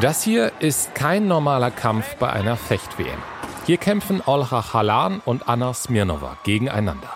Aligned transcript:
Das 0.00 0.22
hier 0.22 0.52
ist 0.58 0.94
kein 0.94 1.28
normaler 1.28 1.70
Kampf 1.70 2.16
bei 2.16 2.30
einer 2.30 2.56
Fecht-WM. 2.56 3.18
Hier 3.66 3.76
kämpfen 3.76 4.22
Olha 4.24 4.72
Halan 4.72 5.20
und 5.24 5.48
Anna 5.48 5.74
Smirnova 5.74 6.38
gegeneinander. 6.44 7.10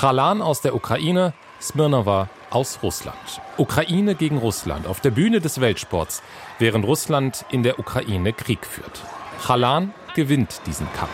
Halan 0.00 0.40
aus 0.40 0.62
der 0.62 0.74
Ukraine, 0.74 1.34
Smirnova 1.60 2.28
aus 2.50 2.78
Russland. 2.82 3.40
Ukraine 3.58 4.14
gegen 4.14 4.38
Russland 4.38 4.86
auf 4.86 5.00
der 5.00 5.10
Bühne 5.10 5.40
des 5.40 5.60
Weltsports, 5.60 6.22
während 6.58 6.86
Russland 6.86 7.44
in 7.50 7.62
der 7.62 7.78
Ukraine 7.78 8.32
Krieg 8.32 8.66
führt. 8.66 9.02
Halan 9.46 9.92
gewinnt 10.14 10.62
diesen 10.66 10.90
Kampf. 10.94 11.12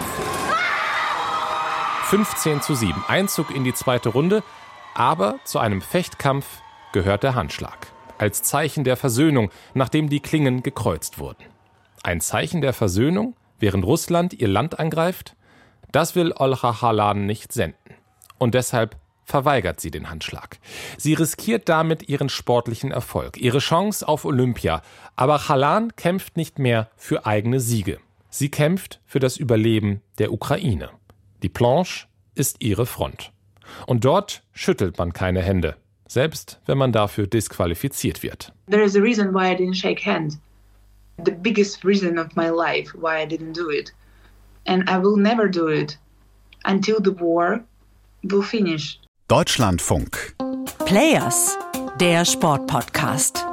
15 2.04 2.62
zu 2.62 2.74
7, 2.74 3.04
Einzug 3.08 3.54
in 3.54 3.64
die 3.64 3.74
zweite 3.74 4.10
Runde, 4.10 4.42
aber 4.94 5.34
zu 5.44 5.58
einem 5.58 5.82
Fechtkampf 5.82 6.46
gehört 6.92 7.24
der 7.24 7.34
Handschlag 7.34 7.88
als 8.18 8.42
Zeichen 8.42 8.84
der 8.84 8.96
Versöhnung, 8.96 9.50
nachdem 9.74 10.08
die 10.08 10.20
Klingen 10.20 10.62
gekreuzt 10.62 11.18
wurden. 11.18 11.44
Ein 12.02 12.20
Zeichen 12.20 12.60
der 12.60 12.72
Versöhnung, 12.72 13.34
während 13.58 13.84
Russland 13.84 14.34
ihr 14.34 14.48
Land 14.48 14.78
angreift? 14.78 15.36
Das 15.92 16.14
will 16.14 16.32
Olcha 16.36 16.82
Halan 16.82 17.26
nicht 17.26 17.52
senden. 17.52 17.94
Und 18.38 18.54
deshalb 18.54 18.96
verweigert 19.24 19.80
sie 19.80 19.90
den 19.90 20.10
Handschlag. 20.10 20.58
Sie 20.96 21.14
riskiert 21.14 21.68
damit 21.68 22.08
ihren 22.08 22.28
sportlichen 22.28 22.90
Erfolg, 22.90 23.36
ihre 23.36 23.58
Chance 23.58 24.06
auf 24.06 24.24
Olympia. 24.24 24.82
Aber 25.16 25.48
Halan 25.48 25.94
kämpft 25.96 26.36
nicht 26.36 26.58
mehr 26.58 26.90
für 26.96 27.26
eigene 27.26 27.60
Siege. 27.60 27.98
Sie 28.30 28.50
kämpft 28.50 29.00
für 29.06 29.18
das 29.18 29.36
Überleben 29.36 30.02
der 30.18 30.32
Ukraine. 30.32 30.90
Die 31.42 31.48
Planche 31.48 32.06
ist 32.34 32.56
ihre 32.60 32.86
Front. 32.86 33.32
Und 33.86 34.04
dort 34.04 34.42
schüttelt 34.52 34.96
man 34.98 35.12
keine 35.12 35.42
Hände 35.42 35.76
selbst 36.08 36.58
wenn 36.66 36.78
man 36.78 36.90
dafür 36.90 37.26
disqualifiziert 37.26 38.22
wird. 38.22 38.52
There 38.68 38.82
is 38.82 38.96
a 38.96 39.00
reason 39.00 39.32
why 39.32 39.52
I 39.52 39.54
didn't 39.54 39.76
shake 39.76 40.04
hands. 40.04 40.38
The 41.24 41.32
biggest 41.32 41.84
reason 41.84 42.18
of 42.18 42.34
my 42.34 42.48
life 42.48 42.92
why 42.94 43.22
I 43.22 43.26
didn't 43.26 43.52
do 43.52 43.70
it. 43.70 43.92
And 44.66 44.88
I 44.88 44.96
will 44.96 45.16
never 45.16 45.48
do 45.48 45.68
it 45.68 45.98
until 46.64 46.96
the 47.02 47.18
war 47.20 47.60
will 48.22 48.42
finish. 48.42 48.98
Deutschlandfunk. 49.28 50.34
Players, 50.86 51.58
der 52.00 52.24
Sportpodcast. 52.24 53.44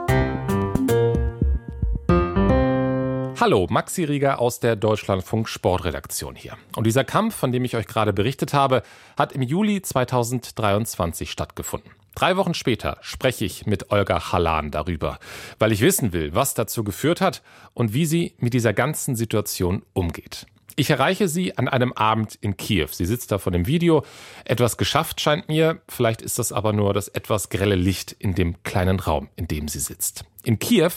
Hallo, 3.37 3.67
Maxi 3.69 4.05
Rieger 4.05 4.39
aus 4.39 4.59
der 4.59 4.75
Deutschlandfunk 4.75 5.49
Sportredaktion 5.49 6.35
hier. 6.35 6.57
Und 6.75 6.87
dieser 6.87 7.03
Kampf, 7.03 7.35
von 7.35 7.51
dem 7.51 7.65
ich 7.65 7.75
euch 7.75 7.85
gerade 7.85 8.13
berichtet 8.13 8.53
habe, 8.53 8.81
hat 9.17 9.33
im 9.33 9.41
Juli 9.41 9.81
2023 9.81 11.29
stattgefunden. 11.29 11.91
Drei 12.15 12.37
Wochen 12.37 12.53
später 12.53 12.97
spreche 13.01 13.43
ich 13.43 13.65
mit 13.65 13.91
Olga 13.91 14.31
Halan 14.31 14.71
darüber, 14.71 15.19
weil 15.59 15.73
ich 15.73 15.81
wissen 15.81 16.13
will, 16.13 16.33
was 16.33 16.53
dazu 16.53 16.85
geführt 16.85 17.19
hat 17.19 17.43
und 17.73 17.93
wie 17.93 18.05
sie 18.05 18.35
mit 18.37 18.53
dieser 18.53 18.71
ganzen 18.73 19.17
Situation 19.17 19.83
umgeht. 19.91 20.47
Ich 20.77 20.89
erreiche 20.89 21.27
sie 21.27 21.57
an 21.57 21.67
einem 21.67 21.93
Abend 21.93 22.35
in 22.41 22.57
Kiew. 22.57 22.87
Sie 22.91 23.05
sitzt 23.05 23.31
da 23.31 23.37
vor 23.37 23.51
dem 23.51 23.67
Video. 23.67 24.03
Etwas 24.43 24.77
geschafft 24.77 25.21
scheint 25.21 25.47
mir. 25.47 25.81
Vielleicht 25.87 26.21
ist 26.21 26.39
das 26.39 26.51
aber 26.51 26.73
nur 26.73 26.93
das 26.93 27.07
etwas 27.09 27.49
grelle 27.49 27.75
Licht 27.75 28.13
in 28.13 28.33
dem 28.33 28.61
kleinen 28.63 28.99
Raum, 28.99 29.29
in 29.35 29.47
dem 29.47 29.67
sie 29.67 29.79
sitzt. 29.79 30.25
In 30.43 30.59
Kiew 30.59 30.91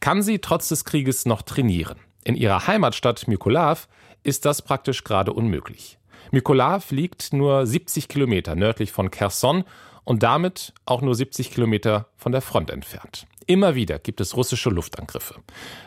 kann 0.00 0.22
sie 0.22 0.38
trotz 0.38 0.68
des 0.68 0.84
Krieges 0.84 1.26
noch 1.26 1.42
trainieren. 1.42 1.98
In 2.24 2.36
ihrer 2.36 2.66
Heimatstadt 2.66 3.28
Mykolav 3.28 3.88
ist 4.22 4.44
das 4.44 4.62
praktisch 4.62 5.04
gerade 5.04 5.32
unmöglich. 5.32 5.98
Mykolav 6.30 6.90
liegt 6.90 7.32
nur 7.32 7.66
70 7.66 8.08
Kilometer 8.08 8.54
nördlich 8.54 8.92
von 8.92 9.10
Kherson 9.10 9.64
und 10.08 10.22
damit 10.22 10.72
auch 10.86 11.02
nur 11.02 11.14
70 11.14 11.50
Kilometer 11.50 12.08
von 12.16 12.32
der 12.32 12.40
Front 12.40 12.70
entfernt. 12.70 13.26
Immer 13.46 13.74
wieder 13.74 13.98
gibt 13.98 14.22
es 14.22 14.36
russische 14.36 14.70
Luftangriffe. 14.70 15.34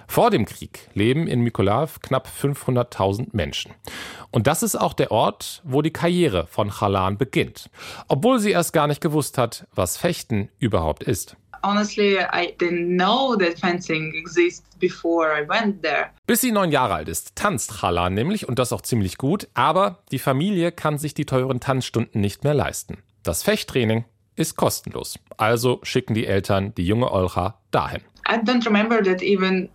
Vor 0.08 0.30
dem 0.30 0.46
Krieg 0.46 0.90
leben 0.94 1.26
in 1.26 1.42
Mykolav 1.42 2.02
knapp 2.02 2.28
500.000 2.28 3.30
Menschen. 3.32 3.74
Und 4.30 4.46
das 4.46 4.62
ist 4.62 4.76
auch 4.76 4.94
der 4.94 5.10
Ort, 5.10 5.64
wo 5.64 5.82
die 5.82 5.92
Karriere 5.92 6.46
von 6.46 6.70
Chalan 6.70 7.18
beginnt. 7.18 7.72
Obwohl 8.08 8.38
sie 8.38 8.52
erst 8.52 8.74
gar 8.74 8.86
nicht 8.86 9.02
gewusst 9.02 9.40
hat, 9.40 9.66
was 9.74 9.98
Fechten 9.98 10.50
überhaupt 10.60 11.02
ist. 11.02 11.36
Honestly, 11.64 12.18
I 12.18 12.54
didn't 12.60 12.98
know 12.98 13.36
that 13.36 13.60
fencing 13.60 14.14
exists 14.14 14.76
before 14.78 15.30
I 15.32 15.50
went 15.50 15.82
there. 15.82 16.12
Bis 16.28 16.42
sie 16.42 16.52
neun 16.52 16.72
Jahre 16.72 16.94
alt 16.94 17.10
ist, 17.10 17.36
tanzt 17.36 17.80
Chalan 17.80 18.14
nämlich 18.14 18.48
und 18.48 18.60
das 18.60 18.72
auch 18.72 18.82
ziemlich 18.82 19.18
gut, 19.18 19.48
aber 19.56 20.04
die 20.12 20.20
Familie 20.20 20.72
kann 20.72 21.00
sich 21.00 21.16
die 21.16 21.26
teuren 21.26 21.60
Tanzstunden 21.60 22.22
nicht 22.22 22.44
mehr 22.44 22.54
leisten. 22.54 23.00
Das 23.24 23.44
Fechttraining 23.44 24.06
ist 24.36 24.56
kostenlos. 24.56 25.20
Also 25.38 25.80
schicken 25.84 26.14
die 26.14 26.26
Eltern 26.26 26.74
die 26.76 26.86
junge 26.86 27.12
Olcha 27.12 27.60
dahin. 27.72 28.02
I 28.28 28.36
don't 28.36 28.66
remember 28.66 29.04
that 29.04 29.22
even 29.22 29.70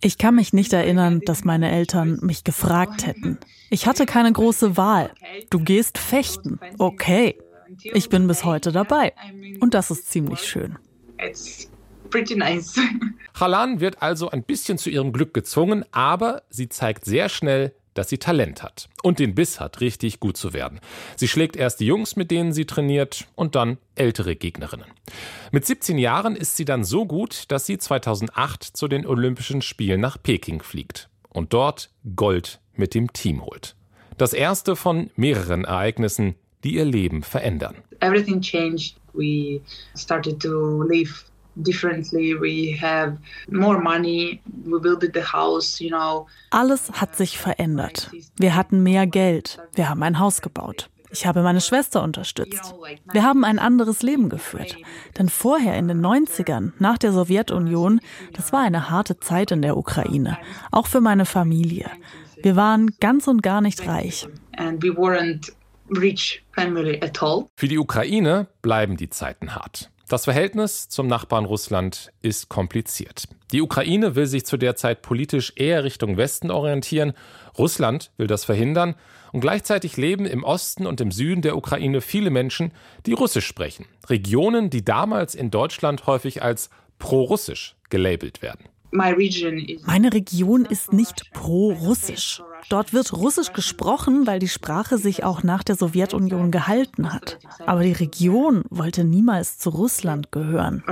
ich 0.00 0.18
kann 0.18 0.34
mich 0.34 0.52
nicht 0.52 0.72
erinnern, 0.72 1.20
dass 1.24 1.44
meine 1.44 1.70
Eltern 1.70 2.18
mich 2.22 2.42
gefragt 2.44 3.06
hätten. 3.06 3.38
Ich 3.70 3.86
hatte 3.86 4.06
keine 4.06 4.32
große 4.32 4.76
Wahl. 4.76 5.12
Du 5.50 5.60
gehst 5.60 5.98
fechten. 5.98 6.58
Okay. 6.78 7.38
Ich 7.82 8.08
bin 8.08 8.26
bis 8.26 8.44
heute 8.44 8.72
dabei. 8.72 9.12
Und 9.60 9.74
das 9.74 9.90
ist 9.90 10.10
ziemlich 10.10 10.40
schön. 10.40 10.78
Halan 13.40 13.80
wird 13.80 14.02
also 14.02 14.30
ein 14.30 14.42
bisschen 14.42 14.78
zu 14.78 14.90
ihrem 14.90 15.12
Glück 15.12 15.34
gezwungen, 15.34 15.84
aber 15.92 16.42
sie 16.48 16.68
zeigt 16.68 17.04
sehr 17.04 17.28
schnell, 17.28 17.74
dass 17.98 18.08
sie 18.08 18.18
Talent 18.18 18.62
hat 18.62 18.88
und 19.02 19.18
den 19.18 19.34
Biss 19.34 19.60
hat, 19.60 19.80
richtig 19.80 20.20
gut 20.20 20.36
zu 20.36 20.52
werden. 20.52 20.80
Sie 21.16 21.28
schlägt 21.28 21.56
erst 21.56 21.80
die 21.80 21.86
Jungs, 21.86 22.16
mit 22.16 22.30
denen 22.30 22.52
sie 22.52 22.64
trainiert, 22.64 23.26
und 23.34 23.54
dann 23.54 23.78
ältere 23.94 24.36
Gegnerinnen. 24.36 24.86
Mit 25.52 25.64
17 25.64 25.98
Jahren 25.98 26.36
ist 26.36 26.56
sie 26.56 26.64
dann 26.64 26.84
so 26.84 27.06
gut, 27.06 27.44
dass 27.48 27.66
sie 27.66 27.78
2008 27.78 28.64
zu 28.64 28.88
den 28.88 29.06
Olympischen 29.06 29.62
Spielen 29.62 30.00
nach 30.00 30.22
Peking 30.22 30.62
fliegt 30.62 31.08
und 31.28 31.52
dort 31.52 31.90
Gold 32.14 32.60
mit 32.74 32.94
dem 32.94 33.12
Team 33.12 33.44
holt. 33.44 33.76
Das 34.18 34.32
erste 34.32 34.76
von 34.76 35.10
mehreren 35.16 35.64
Ereignissen, 35.64 36.34
die 36.64 36.74
ihr 36.74 36.84
Leben 36.84 37.22
verändern. 37.22 37.76
Everything 38.00 38.40
changed. 38.40 38.96
We 39.12 39.60
started 39.94 40.40
to 40.40 40.82
live 40.82 41.24
differently. 41.56 42.34
We 42.34 42.78
have 42.80 43.18
more 43.50 43.80
money. 43.80 44.40
We 44.64 44.78
built 44.80 45.02
the 45.02 45.22
house, 45.22 45.80
you 45.80 45.90
know. 45.90 46.26
Alles 46.50 46.90
hat 46.92 47.16
sich 47.16 47.38
verändert. 47.38 48.10
Wir 48.38 48.54
hatten 48.54 48.82
mehr 48.82 49.06
Geld. 49.06 49.58
Wir 49.74 49.88
haben 49.88 50.02
ein 50.02 50.18
Haus 50.18 50.42
gebaut. 50.42 50.88
Ich 51.10 51.26
habe 51.26 51.42
meine 51.42 51.60
Schwester 51.60 52.02
unterstützt. 52.02 52.74
Wir 53.12 53.22
haben 53.22 53.44
ein 53.44 53.58
anderes 53.58 54.02
Leben 54.02 54.28
geführt. 54.28 54.76
Denn 55.18 55.28
vorher 55.28 55.76
in 55.78 55.88
den 55.88 56.04
90ern, 56.04 56.72
nach 56.78 56.98
der 56.98 57.12
Sowjetunion, 57.12 58.00
das 58.34 58.52
war 58.52 58.60
eine 58.60 58.90
harte 58.90 59.18
Zeit 59.18 59.50
in 59.50 59.62
der 59.62 59.76
Ukraine, 59.76 60.36
auch 60.70 60.86
für 60.86 61.00
meine 61.00 61.24
Familie. 61.24 61.90
Wir 62.42 62.56
waren 62.56 62.90
ganz 63.00 63.28
und 63.28 63.42
gar 63.42 63.60
nicht 63.60 63.86
reich. 63.86 64.28
Für 67.56 67.68
die 67.68 67.78
Ukraine 67.78 68.46
bleiben 68.60 68.96
die 68.96 69.08
Zeiten 69.08 69.54
hart. 69.54 69.90
Das 70.08 70.22
Verhältnis 70.22 70.88
zum 70.88 71.08
Nachbarn 71.08 71.44
Russland 71.44 72.12
ist 72.22 72.48
kompliziert. 72.48 73.24
Die 73.50 73.60
Ukraine 73.60 74.14
will 74.14 74.26
sich 74.26 74.46
zu 74.46 74.56
der 74.56 74.76
Zeit 74.76 75.02
politisch 75.02 75.52
eher 75.56 75.82
Richtung 75.82 76.16
Westen 76.16 76.52
orientieren, 76.52 77.12
Russland 77.58 78.12
will 78.16 78.28
das 78.28 78.44
verhindern 78.44 78.94
und 79.32 79.40
gleichzeitig 79.40 79.96
leben 79.96 80.24
im 80.24 80.44
Osten 80.44 80.86
und 80.86 81.00
im 81.00 81.10
Süden 81.10 81.42
der 81.42 81.56
Ukraine 81.56 82.00
viele 82.00 82.30
Menschen, 82.30 82.72
die 83.04 83.14
Russisch 83.14 83.46
sprechen. 83.46 83.86
Regionen, 84.08 84.70
die 84.70 84.84
damals 84.84 85.34
in 85.34 85.50
Deutschland 85.50 86.06
häufig 86.06 86.40
als 86.40 86.70
pro-russisch 87.00 87.74
gelabelt 87.90 88.42
werden. 88.42 88.64
Meine 88.90 90.12
Region 90.12 90.64
ist 90.64 90.92
nicht 90.92 91.32
pro-russisch. 91.32 92.42
Dort 92.68 92.92
wird 92.92 93.12
Russisch 93.12 93.52
gesprochen, 93.52 94.26
weil 94.26 94.38
die 94.38 94.48
Sprache 94.48 94.98
sich 94.98 95.22
auch 95.22 95.42
nach 95.42 95.62
der 95.62 95.76
Sowjetunion 95.76 96.50
gehalten 96.50 97.12
hat. 97.12 97.38
Aber 97.64 97.82
die 97.82 97.92
Region 97.92 98.64
wollte 98.70 99.04
niemals 99.04 99.58
zu 99.58 99.70
Russland 99.70 100.32
gehören. 100.32 100.82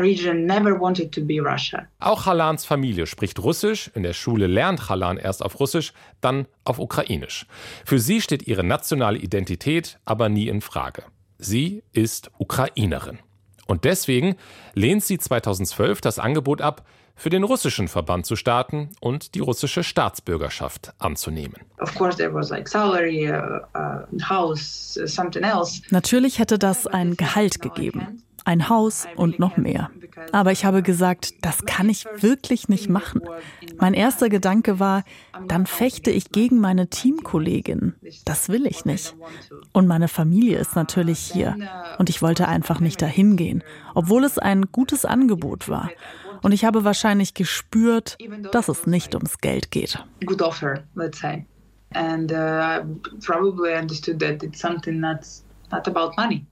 Auch 1.99 2.27
Halans 2.27 2.65
Familie 2.65 3.07
spricht 3.07 3.39
Russisch. 3.41 3.91
In 3.95 4.03
der 4.03 4.13
Schule 4.13 4.47
lernt 4.47 4.89
Halan 4.89 5.17
erst 5.17 5.43
auf 5.43 5.59
Russisch, 5.59 5.93
dann 6.21 6.47
auf 6.65 6.79
Ukrainisch. 6.79 7.47
Für 7.85 7.99
sie 7.99 8.21
steht 8.21 8.47
ihre 8.47 8.65
nationale 8.65 9.19
Identität 9.19 9.99
aber 10.05 10.29
nie 10.29 10.49
in 10.49 10.61
Frage. 10.61 11.05
Sie 11.39 11.83
ist 11.93 12.31
Ukrainerin. 12.39 13.19
Und 13.67 13.85
deswegen 13.85 14.37
lehnt 14.75 15.05
sie 15.05 15.19
2012 15.19 16.01
das 16.01 16.19
Angebot 16.19 16.61
ab, 16.61 16.85
für 17.17 17.31
den 17.31 17.45
russischen 17.45 17.89
Verband 17.89 18.27
zu 18.27 18.37
starten 18.37 18.91
und 19.01 19.35
die 19.35 19.41
russische 19.41 19.85
Staatsbürgerschaft 19.85 20.93
anzunehmen. 20.99 21.55
Uh, 21.81 21.85
uh, 21.85 22.11
Natürlich 25.91 26.39
hätte 26.39 26.59
das 26.59 26.87
ein 26.87 27.17
Gehalt 27.17 27.61
gegeben. 27.61 28.23
Ein 28.45 28.69
Haus 28.69 29.07
und 29.17 29.39
noch 29.39 29.57
mehr. 29.57 29.91
Aber 30.33 30.53
ich 30.53 30.65
habe 30.65 30.83
gesagt, 30.83 31.45
das 31.45 31.65
kann 31.65 31.89
ich 31.89 32.05
wirklich 32.19 32.69
nicht 32.69 32.89
machen. 32.89 33.23
Mein 33.79 33.95
erster 33.95 34.29
Gedanke 34.29 34.79
war, 34.79 35.05
dann 35.49 35.67
fechte 35.67 36.11
ich 36.11 36.31
gegen 36.31 36.61
meine 36.61 36.89
Teamkollegin. 36.89 37.95
Das 38.25 38.49
will 38.49 38.67
ich 38.67 38.85
nicht. 38.85 39.15
Und 39.73 39.87
meine 39.87 40.09
Familie 40.09 40.59
ist 40.59 40.77
natürlich 40.77 41.19
hier. 41.19 41.57
Und 41.99 42.11
ich 42.11 42.23
wollte 42.23 42.47
einfach 42.47 42.81
nicht 42.81 43.01
dahin 43.01 43.37
gehen, 43.37 43.65
obwohl 43.95 44.25
es 44.25 44.39
ein 44.39 44.67
gutes 44.73 45.05
Angebot 45.05 45.69
war. 45.69 45.91
Und 46.43 46.53
ich 46.53 46.65
habe 46.65 46.85
wahrscheinlich 46.85 47.33
gespürt, 47.33 48.19
dass 48.53 48.69
es 48.69 48.87
nicht 48.87 49.15
ums 49.15 49.39
Geld 49.39 49.71
geht. 49.71 50.05
Good 50.27 50.43
offer, 50.43 50.83
let's 50.95 51.19
say. 51.19 51.47
And 51.95 52.31
uh, 52.33 52.83
probably 53.25 53.73
understood 53.75 54.19
that 54.19 54.43
it's 54.43 54.61
something 54.61 55.01
that's 55.01 55.45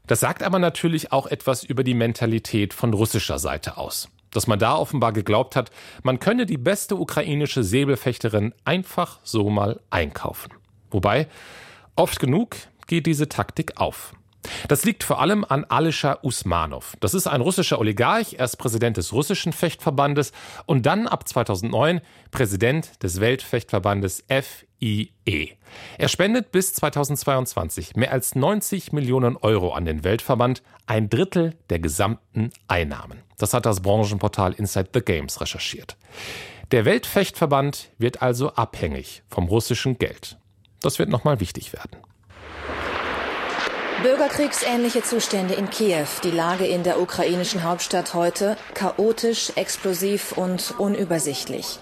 das 0.07 0.21
sagt 0.21 0.43
aber 0.43 0.59
natürlich 0.59 1.13
auch 1.13 1.27
etwas 1.27 1.65
über 1.65 1.85
die 1.85 1.95
Mentalität 1.95 2.75
von 2.75 2.93
russischer 2.95 3.39
Seite 3.39 3.77
aus. 3.77 4.09
Dass 4.31 4.47
man 4.47 4.59
da 4.59 4.77
offenbar 4.77 5.13
geglaubt 5.13 5.57
hat, 5.57 5.71
man 6.03 6.19
könne 6.19 6.47
die 6.47 6.59
beste 6.59 6.97
ukrainische 6.97 7.63
Säbelfechterin 7.63 8.55
einfach 8.65 9.21
so 9.23 9.51
mal 9.51 9.81
einkaufen. 9.91 10.53
Wobei, 10.91 11.29
oft 11.97 12.19
genug 12.19 12.57
geht 12.87 13.07
diese 13.07 13.29
Taktik 13.29 13.79
auf. 13.79 14.15
Das 14.69 14.85
liegt 14.85 15.05
vor 15.05 15.21
allem 15.21 15.45
an 15.45 15.65
Alischa 15.65 16.19
Usmanov. 16.23 16.97
Das 17.01 17.15
ist 17.15 17.27
ein 17.27 17.41
russischer 17.41 17.79
Oligarch, 17.79 18.37
erst 18.39 18.59
Präsident 18.59 18.97
des 18.97 19.13
russischen 19.13 19.53
Fechtverbandes 19.53 20.33
und 20.67 20.87
dann 20.87 21.07
ab 21.07 21.29
2009 21.29 22.01
Präsident 22.31 23.03
des 23.03 23.21
Weltfechtverbandes 23.21 24.25
FIE. 24.29 25.57
Er 25.99 26.09
spendet 26.09 26.53
bis 26.53 26.75
2022 26.75 27.97
mehr 27.97 28.13
als 28.13 28.35
90 28.35 28.93
Millionen 28.93 29.37
Euro 29.37 29.73
an 29.73 29.85
den 29.85 30.05
Weltverband, 30.05 30.63
ein 30.87 31.09
Drittel 31.09 31.55
der 31.71 31.79
gesamten 31.79 32.51
Einnahmen. 32.69 33.21
Das 33.39 33.55
hat 33.55 33.67
das 33.67 33.81
Branchenportal 33.81 34.53
Inside 34.55 34.91
the 34.95 35.01
Games 35.01 35.41
recherchiert. 35.41 35.97
Der 36.73 36.85
Weltfechtverband 36.85 37.91
wird 37.99 38.23
also 38.23 38.55
abhängig 38.55 39.23
vom 39.29 39.47
russischen 39.47 39.99
Geld. 39.99 40.39
Das 40.81 40.99
wird 40.99 41.11
nochmal 41.11 41.39
wichtig 41.39 41.73
werden. 41.73 41.99
Bürgerkriegsähnliche 44.03 45.03
Zustände 45.03 45.55
in 45.55 45.71
Kiew. 45.71 46.09
Die 46.25 46.33
Lage 46.33 46.67
in 46.67 46.83
der 46.83 47.01
ukrainischen 47.01 47.63
Hauptstadt 47.63 48.15
heute 48.15 48.57
chaotisch, 48.75 49.53
explosiv 49.55 50.33
und 50.33 50.75
unübersichtlich. 50.79 51.79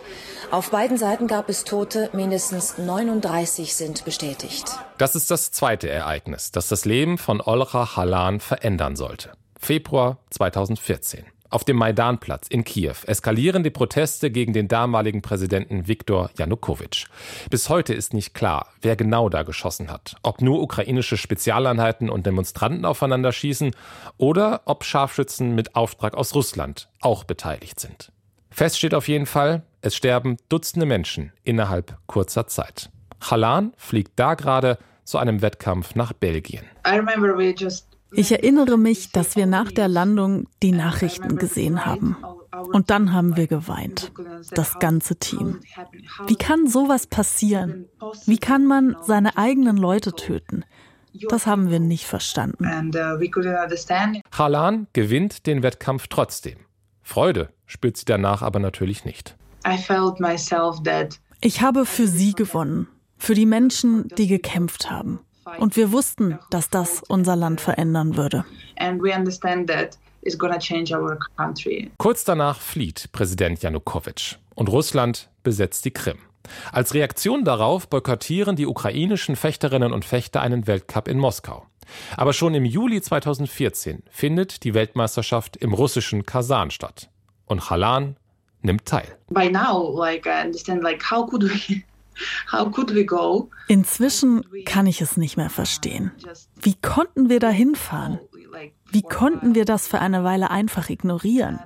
Auf 0.51 0.71
beiden 0.71 0.99
Seiten 0.99 1.29
gab 1.29 1.49
es 1.49 1.65
Tote, 1.65 2.11
mindestens 2.13 2.77
39 2.77 3.75
sind 3.75 4.05
bestätigt. 4.05 4.67
Das 4.99 5.17
ist 5.17 5.31
das 5.31 5.51
zweite 5.51 5.89
Ereignis, 5.89 6.53
das 6.53 6.69
das 6.69 6.85
Leben 6.85 7.17
von 7.17 7.41
Olcha 7.41 7.97
Halan 7.97 8.41
verändern 8.41 8.97
sollte. 8.97 9.33
Februar 9.59 10.19
2014. 10.29 11.25
Auf 11.51 11.65
dem 11.65 11.77
Maidanplatz 11.79 12.47
in 12.47 12.63
Kiew 12.63 12.95
eskalieren 13.07 13.65
die 13.65 13.71
Proteste 13.71 14.31
gegen 14.31 14.53
den 14.53 14.69
damaligen 14.69 15.21
Präsidenten 15.21 15.89
Viktor 15.89 16.31
Janukowitsch. 16.39 17.07
Bis 17.51 17.69
heute 17.69 17.93
ist 17.93 18.15
nicht 18.15 18.35
klar, 18.35 18.69
wer 18.83 18.95
genau 18.95 19.29
da 19.29 19.43
geschossen 19.43 19.91
hat. 19.91 20.15
Ob 20.23 20.43
nur 20.43 20.63
ukrainische 20.63 21.17
Spezialeinheiten 21.17 22.09
und 22.09 22.25
Demonstranten 22.25 22.85
aufeinander 22.85 23.33
schießen 23.33 23.73
oder 24.17 24.63
ob 24.67 24.85
Scharfschützen 24.85 25.57
mit 25.57 25.75
Auftrag 25.75 26.15
aus 26.15 26.37
Russland 26.37 26.89
auch 27.01 27.25
beteiligt 27.25 27.81
sind. 27.81 28.13
Fest 28.51 28.79
steht 28.79 28.95
auf 28.95 29.09
jeden 29.09 29.27
Fall, 29.27 29.63
es 29.81 29.97
sterben 29.97 30.37
Dutzende 30.49 30.87
Menschen 30.87 31.33
innerhalb 31.43 31.99
kurzer 32.07 32.47
Zeit. 32.47 32.91
Halan 33.21 33.73
fliegt 33.77 34.13
da 34.17 34.35
gerade 34.35 34.79
zu 35.03 35.19
einem 35.19 35.43
Wettkampf 35.43 35.97
nach 35.97 36.13
Belgien. 36.13 36.65
I 36.87 36.97
remember 36.97 37.37
we 37.37 37.53
just 37.53 37.90
ich 38.13 38.33
erinnere 38.33 38.79
mich, 38.79 39.13
dass 39.13 39.37
wir 39.37 39.47
nach 39.47 39.71
der 39.73 39.89
Landung 39.89 40.49
die 40.63 40.73
Nachrichten 40.73 41.37
gesehen 41.37 41.87
haben. 41.87 42.17
Und 42.73 42.91
dann 42.91 43.13
haben 43.13 43.37
wir 43.37 43.47
geweint. 43.47 44.13
Das 44.53 44.79
ganze 44.79 45.17
Team. 45.17 45.61
Wie 46.27 46.37
kann 46.37 46.67
sowas 46.67 47.07
passieren? 47.07 47.87
Wie 48.27 48.39
kann 48.39 48.67
man 48.67 48.97
seine 49.03 49.37
eigenen 49.37 49.77
Leute 49.77 50.13
töten? 50.13 50.65
Das 51.29 51.47
haben 51.47 51.71
wir 51.71 51.81
nicht 51.81 52.07
verstanden. 52.07 52.65
Halan 54.33 54.87
gewinnt 54.93 55.47
den 55.47 55.63
Wettkampf 55.63 56.07
trotzdem. 56.09 56.59
Freude 57.03 57.49
spürt 57.67 57.97
sie 57.97 58.05
danach 58.05 58.43
aber 58.43 58.61
natürlich 58.61 59.05
nicht. 59.05 59.37
Ich 61.41 61.63
habe 61.63 61.87
für 61.87 62.07
sie 62.07 62.33
gewonnen, 62.33 62.89
für 63.17 63.35
die 63.35 63.47
Menschen, 63.47 64.09
die 64.17 64.27
gekämpft 64.27 64.91
haben. 64.91 65.21
Und 65.59 65.77
wir 65.77 65.93
wussten, 65.93 66.39
dass 66.51 66.71
das 66.71 67.03
unser 67.09 67.37
Land 67.37 67.61
verändern 67.61 68.17
würde. 68.17 68.45
Kurz 71.99 72.25
danach 72.25 72.61
flieht 72.61 73.13
Präsident 73.13 73.63
Janukowitsch 73.63 74.37
und 74.55 74.69
Russland 74.69 75.29
besetzt 75.43 75.85
die 75.85 75.91
Krim. 75.91 76.19
Als 76.73 76.95
Reaktion 76.95 77.45
darauf 77.45 77.89
boykottieren 77.89 78.57
die 78.57 78.67
ukrainischen 78.67 79.37
Fechterinnen 79.37 79.93
und 79.93 80.05
Fechter 80.05 80.41
einen 80.41 80.67
Weltcup 80.67 81.09
in 81.09 81.19
Moskau. 81.19 81.67
Aber 82.17 82.33
schon 82.33 82.55
im 82.55 82.65
Juli 82.65 83.01
2014 83.01 84.03
findet 84.11 84.65
die 84.65 84.75
Weltmeisterschaft 84.75 85.57
im 85.57 85.75
russischen 85.75 86.25
Kasan 86.25 86.71
statt. 86.71 87.11
Und 87.47 87.69
Halan 87.69 88.17
nimmt 88.63 88.87
teil. 88.87 89.19
By 89.29 89.51
now, 89.51 89.91
like 89.99 90.27
I 90.27 90.45
understand, 90.45 90.83
like 90.83 91.03
how 91.11 91.29
could 91.29 91.43
we 91.43 91.83
Inzwischen 93.69 94.45
kann 94.65 94.87
ich 94.87 95.01
es 95.01 95.17
nicht 95.17 95.37
mehr 95.37 95.51
verstehen. 95.51 96.13
Wie 96.61 96.75
konnten 96.75 97.29
wir 97.29 97.41
da 97.41 97.51
hinfahren? 97.51 98.19
Wie 98.91 99.03
konnten 99.03 99.55
wir 99.55 99.65
das 99.65 99.87
für 99.87 100.01
eine 100.01 100.25
Weile 100.25 100.51
einfach 100.51 100.91
ignorieren? 100.91 101.61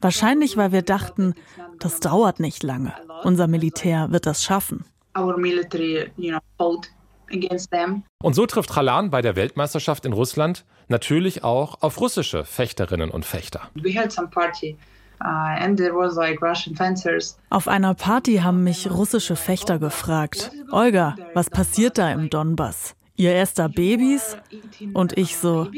Wahrscheinlich, 0.00 0.56
weil 0.56 0.72
wir 0.72 0.82
dachten, 0.82 1.34
das 1.78 2.00
dauert 2.00 2.40
nicht 2.40 2.62
lange. 2.62 2.94
Unser 3.24 3.48
Militär 3.48 4.10
wird 4.10 4.26
das 4.26 4.42
schaffen. 4.42 4.84
Und 8.22 8.34
so 8.34 8.46
trifft 8.46 8.76
Halan 8.76 9.10
bei 9.10 9.22
der 9.22 9.36
Weltmeisterschaft 9.36 10.04
in 10.04 10.12
Russland 10.12 10.64
natürlich 10.88 11.44
auch 11.44 11.82
auf 11.82 12.00
russische 12.00 12.44
Fechterinnen 12.44 13.10
und 13.10 13.24
Fechter. 13.24 13.70
Uh, 15.24 15.54
Auf 17.50 17.68
einer 17.68 17.94
Party 17.94 18.38
haben 18.38 18.64
mich 18.64 18.90
russische 18.90 19.36
Fechter 19.36 19.78
gefragt, 19.78 20.50
Olga, 20.72 21.16
was 21.32 21.48
passiert 21.48 21.98
da 21.98 22.10
im 22.10 22.28
Donbass? 22.28 22.96
Ihr 23.14 23.36
esst 23.36 23.60
da 23.60 23.68
Babys? 23.68 24.36
Und 24.94 25.16
ich 25.16 25.36
so, 25.36 25.68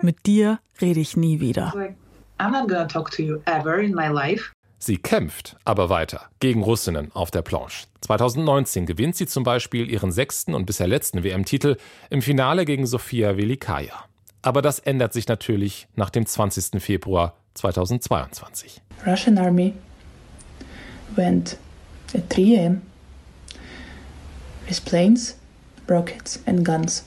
mit 0.00 0.24
dir 0.24 0.58
rede 0.80 1.00
ich 1.00 1.18
nie 1.18 1.40
wieder. 1.40 1.74
Sie 4.78 4.96
kämpft 4.96 5.56
aber 5.64 5.88
weiter 5.90 6.22
gegen 6.40 6.62
Russinnen 6.62 7.12
auf 7.12 7.30
der 7.30 7.42
Planche. 7.42 7.86
2019 8.02 8.86
gewinnt 8.86 9.16
sie 9.16 9.26
zum 9.26 9.44
Beispiel 9.44 9.90
ihren 9.90 10.12
sechsten 10.12 10.54
und 10.54 10.66
bisher 10.66 10.86
letzten 10.86 11.24
WM-Titel 11.24 11.76
im 12.10 12.22
Finale 12.22 12.64
gegen 12.64 12.86
Sofia 12.86 13.36
Velikaya. 13.36 14.04
Aber 14.42 14.60
das 14.60 14.78
ändert 14.78 15.12
sich 15.12 15.26
natürlich 15.26 15.88
nach 15.94 16.10
dem 16.10 16.26
20. 16.26 16.82
Februar 16.82 17.34
2022. 17.54 18.82
Russian 19.06 19.38
army 19.38 19.74
went 21.16 21.58
at 22.14 22.28
3 22.30 22.56
a.m. 22.56 22.82
with 24.68 24.84
planes, 24.84 25.34
rockets 25.86 26.38
and 26.46 26.64
guns. 26.64 27.02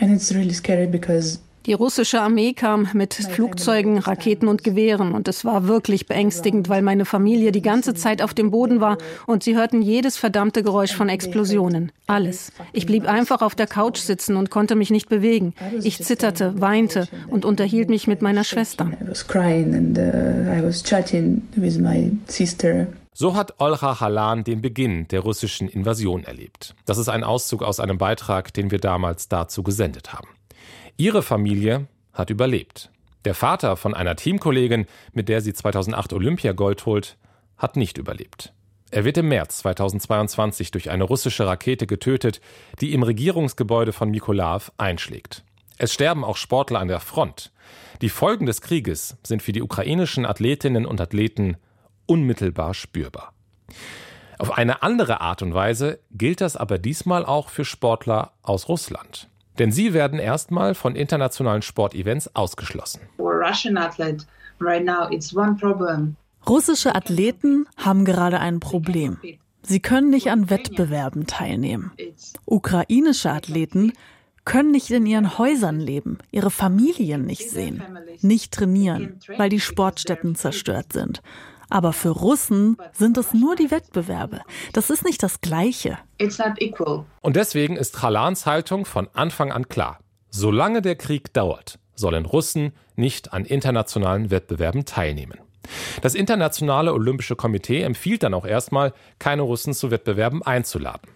And 0.00 0.12
it's 0.12 0.32
really 0.32 0.52
scary 0.52 0.86
because 0.86 1.38
Die 1.66 1.72
russische 1.72 2.20
Armee 2.20 2.52
kam 2.52 2.88
mit 2.92 3.14
Flugzeugen, 3.14 3.96
Raketen 3.96 4.48
und 4.48 4.64
Gewehren 4.64 5.14
und 5.14 5.28
es 5.28 5.46
war 5.46 5.66
wirklich 5.66 6.06
beängstigend, 6.06 6.68
weil 6.68 6.82
meine 6.82 7.06
Familie 7.06 7.52
die 7.52 7.62
ganze 7.62 7.94
Zeit 7.94 8.20
auf 8.20 8.34
dem 8.34 8.50
Boden 8.50 8.82
war 8.82 8.98
und 9.26 9.42
sie 9.42 9.56
hörten 9.56 9.80
jedes 9.80 10.18
verdammte 10.18 10.62
Geräusch 10.62 10.94
von 10.94 11.08
Explosionen. 11.08 11.90
Alles. 12.06 12.52
Ich 12.74 12.84
blieb 12.84 13.08
einfach 13.08 13.40
auf 13.40 13.54
der 13.54 13.66
Couch 13.66 13.96
sitzen 13.96 14.36
und 14.36 14.50
konnte 14.50 14.74
mich 14.74 14.90
nicht 14.90 15.08
bewegen. 15.08 15.54
Ich 15.82 16.02
zitterte, 16.02 16.60
weinte 16.60 17.08
und 17.28 17.46
unterhielt 17.46 17.88
mich 17.88 18.06
mit 18.06 18.20
meiner 18.20 18.44
Schwester. 18.44 18.90
Uh, 19.00 19.14
so 23.14 23.36
hat 23.36 23.54
Olcha 23.58 24.00
Halan 24.00 24.44
den 24.44 24.60
Beginn 24.60 25.08
der 25.08 25.20
russischen 25.20 25.68
Invasion 25.68 26.24
erlebt. 26.24 26.74
Das 26.84 26.98
ist 26.98 27.08
ein 27.08 27.24
Auszug 27.24 27.62
aus 27.62 27.80
einem 27.80 27.96
Beitrag, 27.96 28.52
den 28.52 28.70
wir 28.70 28.80
damals 28.80 29.28
dazu 29.28 29.62
gesendet 29.62 30.12
haben. 30.12 30.28
Ihre 30.96 31.24
Familie 31.24 31.88
hat 32.12 32.30
überlebt. 32.30 32.90
Der 33.24 33.34
Vater 33.34 33.76
von 33.76 33.94
einer 33.94 34.14
Teamkollegin, 34.14 34.86
mit 35.12 35.28
der 35.28 35.40
sie 35.40 35.52
2008 35.52 36.12
Olympiagold 36.12 36.86
holt, 36.86 37.16
hat 37.56 37.76
nicht 37.76 37.98
überlebt. 37.98 38.52
Er 38.92 39.04
wird 39.04 39.18
im 39.18 39.26
März 39.26 39.58
2022 39.58 40.70
durch 40.70 40.90
eine 40.90 41.02
russische 41.02 41.48
Rakete 41.48 41.88
getötet, 41.88 42.40
die 42.80 42.92
im 42.92 43.02
Regierungsgebäude 43.02 43.92
von 43.92 44.08
Mikolaev 44.08 44.70
einschlägt. 44.78 45.42
Es 45.78 45.92
sterben 45.92 46.22
auch 46.22 46.36
Sportler 46.36 46.78
an 46.78 46.86
der 46.86 47.00
Front. 47.00 47.50
Die 48.00 48.08
Folgen 48.08 48.46
des 48.46 48.60
Krieges 48.60 49.16
sind 49.24 49.42
für 49.42 49.52
die 49.52 49.62
ukrainischen 49.62 50.24
Athletinnen 50.24 50.86
und 50.86 51.00
Athleten 51.00 51.56
unmittelbar 52.06 52.72
spürbar. 52.72 53.32
Auf 54.38 54.56
eine 54.56 54.84
andere 54.84 55.20
Art 55.20 55.42
und 55.42 55.54
Weise 55.54 55.98
gilt 56.12 56.40
das 56.40 56.56
aber 56.56 56.78
diesmal 56.78 57.24
auch 57.24 57.48
für 57.48 57.64
Sportler 57.64 58.32
aus 58.42 58.68
Russland. 58.68 59.28
Denn 59.58 59.72
sie 59.72 59.92
werden 59.92 60.18
erstmal 60.18 60.74
von 60.74 60.96
internationalen 60.96 61.62
Sportevents 61.62 62.34
ausgeschlossen. 62.34 63.00
Russische 66.46 66.94
Athleten 66.94 67.66
haben 67.76 68.04
gerade 68.04 68.40
ein 68.40 68.60
Problem. 68.60 69.18
Sie 69.62 69.80
können 69.80 70.10
nicht 70.10 70.30
an 70.30 70.50
Wettbewerben 70.50 71.26
teilnehmen. 71.26 71.92
Ukrainische 72.44 73.30
Athleten 73.30 73.92
können 74.44 74.72
nicht 74.72 74.90
in 74.90 75.06
ihren 75.06 75.38
Häusern 75.38 75.80
leben, 75.80 76.18
ihre 76.30 76.50
Familien 76.50 77.24
nicht 77.24 77.48
sehen, 77.48 77.82
nicht 78.20 78.52
trainieren, 78.52 79.18
weil 79.38 79.48
die 79.48 79.60
Sportstätten 79.60 80.34
zerstört 80.34 80.92
sind. 80.92 81.22
Aber 81.68 81.92
für 81.92 82.10
Russen 82.10 82.76
sind 82.92 83.16
es 83.18 83.32
nur 83.32 83.56
die 83.56 83.70
Wettbewerbe. 83.70 84.40
Das 84.72 84.90
ist 84.90 85.04
nicht 85.04 85.22
das 85.22 85.40
Gleiche. 85.40 85.98
Und 87.20 87.36
deswegen 87.36 87.76
ist 87.76 88.00
Chalans 88.00 88.46
Haltung 88.46 88.84
von 88.84 89.08
Anfang 89.12 89.52
an 89.52 89.68
klar. 89.68 89.98
Solange 90.30 90.82
der 90.82 90.96
Krieg 90.96 91.32
dauert, 91.32 91.78
sollen 91.94 92.26
Russen 92.26 92.72
nicht 92.96 93.32
an 93.32 93.44
internationalen 93.44 94.30
Wettbewerben 94.30 94.84
teilnehmen. 94.84 95.38
Das 96.02 96.14
Internationale 96.14 96.92
Olympische 96.92 97.36
Komitee 97.36 97.82
empfiehlt 97.82 98.22
dann 98.22 98.34
auch 98.34 98.44
erstmal, 98.44 98.92
keine 99.18 99.42
Russen 99.42 99.74
zu 99.74 99.90
Wettbewerben 99.90 100.42
einzuladen. 100.42 101.08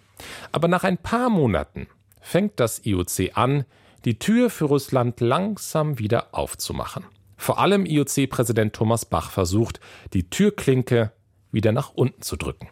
Aber 0.51 0.67
nach 0.67 0.83
ein 0.83 0.97
paar 0.97 1.29
Monaten 1.29 1.87
fängt 2.21 2.59
das 2.59 2.85
IOC 2.85 3.31
an, 3.35 3.65
die 4.05 4.17
Tür 4.17 4.49
für 4.49 4.65
Russland 4.65 5.19
langsam 5.19 5.99
wieder 5.99 6.27
aufzumachen. 6.31 7.05
Vor 7.39 7.57
allem 7.57 7.85
IOC-Präsident 7.85 8.75
Thomas 8.75 9.05
Bach 9.05 9.31
versucht, 9.31 9.79
die 10.11 10.29
Türklinke 10.29 11.13
wieder 11.51 11.71
nach 11.71 11.93
unten 11.93 12.21
zu 12.21 12.35
drücken. 12.35 12.67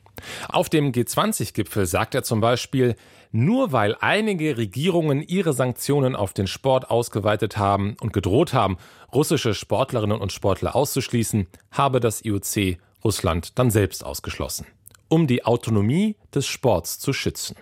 Auf 0.49 0.67
dem 0.67 0.91
G20-Gipfel 0.91 1.85
sagt 1.85 2.13
er 2.13 2.23
zum 2.23 2.41
Beispiel, 2.41 2.97
nur 3.31 3.71
weil 3.71 3.95
einige 4.01 4.57
Regierungen 4.57 5.21
ihre 5.21 5.53
Sanktionen 5.53 6.17
auf 6.17 6.33
den 6.33 6.47
Sport 6.47 6.91
ausgeweitet 6.91 7.57
haben 7.57 7.95
und 8.01 8.11
gedroht 8.11 8.53
haben, 8.53 8.77
russische 9.13 9.53
Sportlerinnen 9.53 10.19
und 10.19 10.33
Sportler 10.33 10.75
auszuschließen, 10.75 11.47
habe 11.71 12.01
das 12.01 12.25
IOC 12.25 12.77
Russland 13.05 13.57
dann 13.57 13.71
selbst 13.71 14.03
ausgeschlossen, 14.03 14.67
um 15.07 15.27
die 15.27 15.45
Autonomie 15.45 16.17
des 16.35 16.45
Sports 16.45 16.99
zu 16.99 17.13
schützen. 17.13 17.55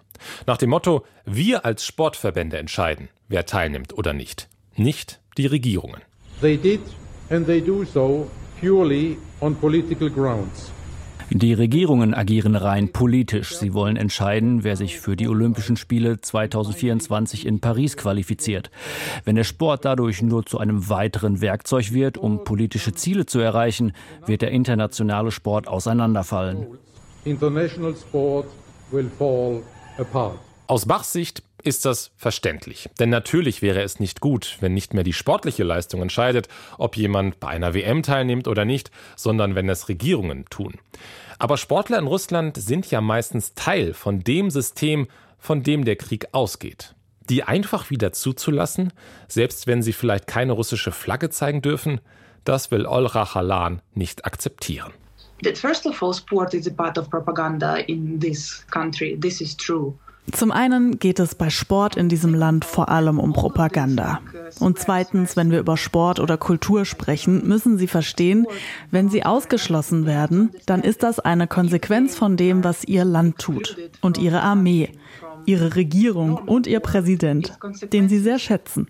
Nach 0.47 0.57
dem 0.57 0.71
Motto, 0.71 1.05
wir 1.23 1.65
als 1.65 1.85
Sportverbände 1.85 2.57
entscheiden, 2.57 3.09
wer 3.27 3.45
teilnimmt 3.45 3.93
oder 3.95 4.13
nicht, 4.13 4.49
nicht 4.75 5.21
die 5.37 5.45
Regierungen. 5.45 6.01
They 6.41 6.57
did 6.57 6.81
and 7.29 7.45
they 7.45 7.61
do 7.61 7.85
so 7.85 8.27
purely 8.59 9.17
on 9.41 9.55
political 9.55 10.09
grounds. 10.09 10.71
Die 11.31 11.53
Regierungen 11.53 12.13
agieren 12.13 12.55
rein 12.55 12.91
politisch. 12.91 13.55
Sie 13.55 13.73
wollen 13.73 13.97
entscheiden, 13.97 14.63
wer 14.63 14.75
sich 14.75 14.99
für 14.99 15.15
die 15.15 15.27
Olympischen 15.27 15.75
Spiele 15.75 16.21
2024 16.21 17.47
in 17.47 17.59
Paris 17.59 17.97
qualifiziert. 17.97 18.69
Wenn 19.23 19.35
der 19.35 19.43
Sport 19.43 19.85
dadurch 19.85 20.21
nur 20.21 20.45
zu 20.45 20.59
einem 20.59 20.87
weiteren 20.87 21.41
Werkzeug 21.41 21.93
wird, 21.93 22.19
um 22.19 22.43
politische 22.43 22.93
Ziele 22.93 23.25
zu 23.25 23.39
erreichen, 23.39 23.93
wird 24.27 24.43
der 24.43 24.51
internationale 24.51 25.31
Sport 25.31 25.67
auseinanderfallen. 25.67 26.67
International 27.23 27.95
sport 27.95 28.45
will 28.91 29.09
fall 29.17 29.63
apart. 29.97 30.37
Aus 30.67 30.85
Bachs 30.85 31.11
Sicht 31.11 31.41
ist 31.65 31.85
das 31.85 32.11
verständlich. 32.15 32.89
Denn 32.99 33.09
natürlich 33.09 33.61
wäre 33.61 33.81
es 33.81 33.99
nicht 33.99 34.21
gut, 34.21 34.57
wenn 34.59 34.73
nicht 34.73 34.93
mehr 34.93 35.03
die 35.03 35.13
sportliche 35.13 35.63
Leistung 35.63 36.01
entscheidet, 36.01 36.47
ob 36.77 36.95
jemand 36.95 37.39
bei 37.39 37.47
einer 37.47 37.73
WM 37.73 38.03
teilnimmt 38.03 38.47
oder 38.47 38.65
nicht, 38.65 38.91
sondern 39.15 39.55
wenn 39.55 39.67
es 39.67 39.89
Regierungen 39.89 40.45
tun. 40.49 40.75
Aber 41.39 41.57
Sportler 41.57 41.99
in 41.99 42.07
Russland 42.07 42.57
sind 42.57 42.89
ja 42.91 43.01
meistens 43.01 43.53
Teil 43.55 43.93
von 43.93 44.21
dem 44.21 44.49
System, 44.49 45.07
von 45.37 45.63
dem 45.63 45.83
der 45.83 45.95
Krieg 45.95 46.27
ausgeht. 46.31 46.95
Die 47.29 47.43
einfach 47.43 47.89
wieder 47.89 48.11
zuzulassen, 48.13 48.93
selbst 49.27 49.65
wenn 49.67 49.81
sie 49.81 49.93
vielleicht 49.93 50.27
keine 50.27 50.53
russische 50.53 50.91
Flagge 50.91 51.29
zeigen 51.29 51.61
dürfen, 51.61 51.99
das 52.43 52.69
will 52.69 52.85
Olra 52.85 53.33
Halan 53.33 53.81
nicht 53.93 54.25
akzeptieren. 54.25 54.93
First 55.55 55.85
of 55.85 56.01
all, 56.01 56.13
sport 56.13 56.53
is 56.53 56.67
a 56.67 56.71
part 56.71 56.97
of 56.97 57.09
propaganda 57.09 57.77
in 57.77 58.19
this 58.19 58.65
country. 58.71 59.17
This 59.19 59.41
is 59.41 59.57
true. 59.57 59.93
Zum 60.31 60.51
einen 60.51 60.99
geht 60.99 61.19
es 61.19 61.35
bei 61.35 61.49
Sport 61.49 61.95
in 61.95 62.09
diesem 62.09 62.33
Land 62.33 62.65
vor 62.65 62.89
allem 62.89 63.19
um 63.19 63.33
Propaganda. 63.33 64.21
Und 64.59 64.79
zweitens, 64.79 65.37
wenn 65.37 65.51
wir 65.51 65.59
über 65.59 65.77
Sport 65.77 66.19
oder 66.19 66.37
Kultur 66.37 66.85
sprechen, 66.85 67.47
müssen 67.47 67.77
Sie 67.77 67.87
verstehen, 67.87 68.47
wenn 68.91 69.09
Sie 69.09 69.23
ausgeschlossen 69.23 70.05
werden, 70.05 70.51
dann 70.65 70.81
ist 70.81 71.03
das 71.03 71.19
eine 71.19 71.47
Konsequenz 71.47 72.15
von 72.15 72.37
dem, 72.37 72.63
was 72.63 72.83
Ihr 72.83 73.05
Land 73.05 73.37
tut 73.37 73.77
und 74.01 74.17
Ihre 74.17 74.41
Armee, 74.41 74.91
Ihre 75.45 75.75
Regierung 75.75 76.37
und 76.37 76.67
Ihr 76.67 76.79
Präsident, 76.79 77.57
den 77.93 78.09
Sie 78.09 78.19
sehr 78.19 78.39
schätzen. 78.39 78.89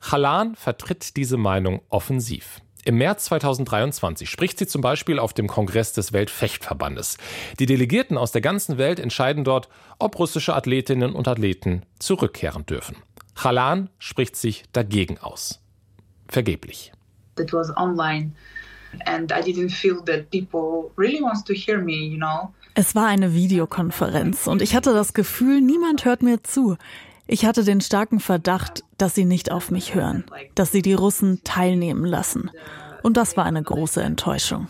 Halan 0.00 0.54
vertritt 0.54 1.16
diese 1.16 1.36
Meinung 1.36 1.80
offensiv. 1.88 2.60
Im 2.88 2.96
März 2.96 3.26
2023 3.26 4.30
spricht 4.30 4.58
sie 4.58 4.66
zum 4.66 4.80
Beispiel 4.80 5.18
auf 5.18 5.34
dem 5.34 5.46
Kongress 5.46 5.92
des 5.92 6.14
Weltfechtverbandes. 6.14 7.18
Die 7.58 7.66
Delegierten 7.66 8.16
aus 8.16 8.32
der 8.32 8.40
ganzen 8.40 8.78
Welt 8.78 8.98
entscheiden 8.98 9.44
dort, 9.44 9.68
ob 9.98 10.18
russische 10.18 10.56
Athletinnen 10.56 11.12
und 11.12 11.28
Athleten 11.28 11.82
zurückkehren 11.98 12.64
dürfen. 12.64 12.96
Chalan 13.34 13.90
spricht 13.98 14.36
sich 14.36 14.64
dagegen 14.72 15.18
aus. 15.18 15.60
Vergeblich. 16.28 16.90
It 17.38 17.52
was 17.52 17.70
online 17.76 18.32
and 19.04 19.32
I 19.32 19.42
didn't 19.42 19.68
feel 19.68 20.02
that 20.06 20.30
people 20.30 20.90
really 20.96 21.20
wants 21.20 21.44
to 21.44 21.52
hear 21.52 21.76
me, 21.82 21.92
you 21.92 22.16
know. 22.16 22.54
Es 22.72 22.94
war 22.94 23.06
eine 23.06 23.34
Videokonferenz 23.34 24.46
und 24.46 24.62
ich 24.62 24.74
hatte 24.74 24.94
das 24.94 25.12
Gefühl, 25.12 25.60
niemand 25.60 26.06
hört 26.06 26.22
mir 26.22 26.42
zu. 26.42 26.78
Ich 27.30 27.44
hatte 27.44 27.62
den 27.62 27.82
starken 27.82 28.20
Verdacht, 28.20 28.84
dass 28.96 29.14
sie 29.14 29.26
nicht 29.26 29.52
auf 29.52 29.70
mich 29.70 29.94
hören, 29.94 30.24
dass 30.54 30.72
sie 30.72 30.80
die 30.80 30.94
Russen 30.94 31.44
teilnehmen 31.44 32.06
lassen. 32.06 32.50
Und 33.02 33.18
das 33.18 33.36
war 33.36 33.44
eine 33.44 33.62
große 33.62 34.02
Enttäuschung. 34.02 34.66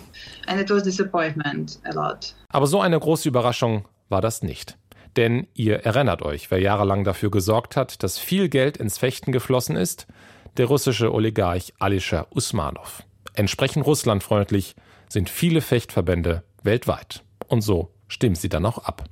Aber 2.49 2.67
so 2.67 2.81
eine 2.81 2.99
große 2.99 3.29
Überraschung 3.29 3.87
war 4.09 4.21
das 4.21 4.43
nicht. 4.43 4.77
Denn 5.17 5.47
ihr 5.55 5.85
erinnert 5.85 6.23
euch, 6.23 6.51
wer 6.51 6.59
jahrelang 6.59 7.05
dafür 7.05 7.31
gesorgt 7.31 7.77
hat, 7.77 8.03
dass 8.03 8.19
viel 8.19 8.49
Geld 8.49 8.77
ins 8.77 8.99
Fechten 8.99 9.31
geflossen 9.31 9.77
ist? 9.77 10.09
Der 10.57 10.67
russische 10.67 11.15
Oligarch 11.15 11.73
Alischer 11.79 12.27
Usmanov. 12.35 13.05
Entsprechend 13.35 13.87
russlandfreundlich 13.87 14.75
sind 15.09 15.31
viele 15.31 15.61
Fechtverbände 15.61 16.43
weltweit. 16.65 17.23
Und 17.47 17.61
so 17.61 17.95
stimmen 18.09 18.35
sie 18.35 18.49
dann 18.49 18.67
auch 18.67 18.79
ab. 18.79 19.05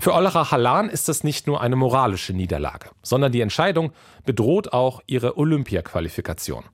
Für 0.00 0.14
Olera 0.14 0.50
Halan 0.50 0.88
ist 0.88 1.08
das 1.08 1.24
nicht 1.24 1.46
nur 1.46 1.60
eine 1.60 1.76
moralische 1.76 2.32
Niederlage, 2.32 2.90
sondern 3.02 3.32
die 3.32 3.40
Entscheidung 3.40 3.92
bedroht 4.24 4.72
auch 4.72 5.00
ihre 5.06 5.36
Olympiaqualifikation. 5.36 6.64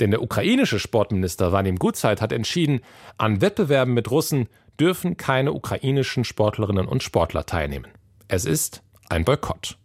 Denn 0.00 0.10
der 0.10 0.22
ukrainische 0.22 0.78
Sportminister 0.78 1.52
Vadim 1.52 1.78
Gutzeit 1.78 2.22
hat 2.22 2.32
entschieden, 2.32 2.80
an 3.18 3.42
Wettbewerben 3.42 3.92
mit 3.92 4.10
Russen 4.10 4.48
dürfen 4.78 5.18
keine 5.18 5.52
ukrainischen 5.52 6.24
Sportlerinnen 6.24 6.88
und 6.88 7.02
Sportler 7.02 7.44
teilnehmen. 7.44 7.88
Es 8.28 8.46
ist 8.46 8.82
ein 9.10 9.24
Boykott. 9.24 9.76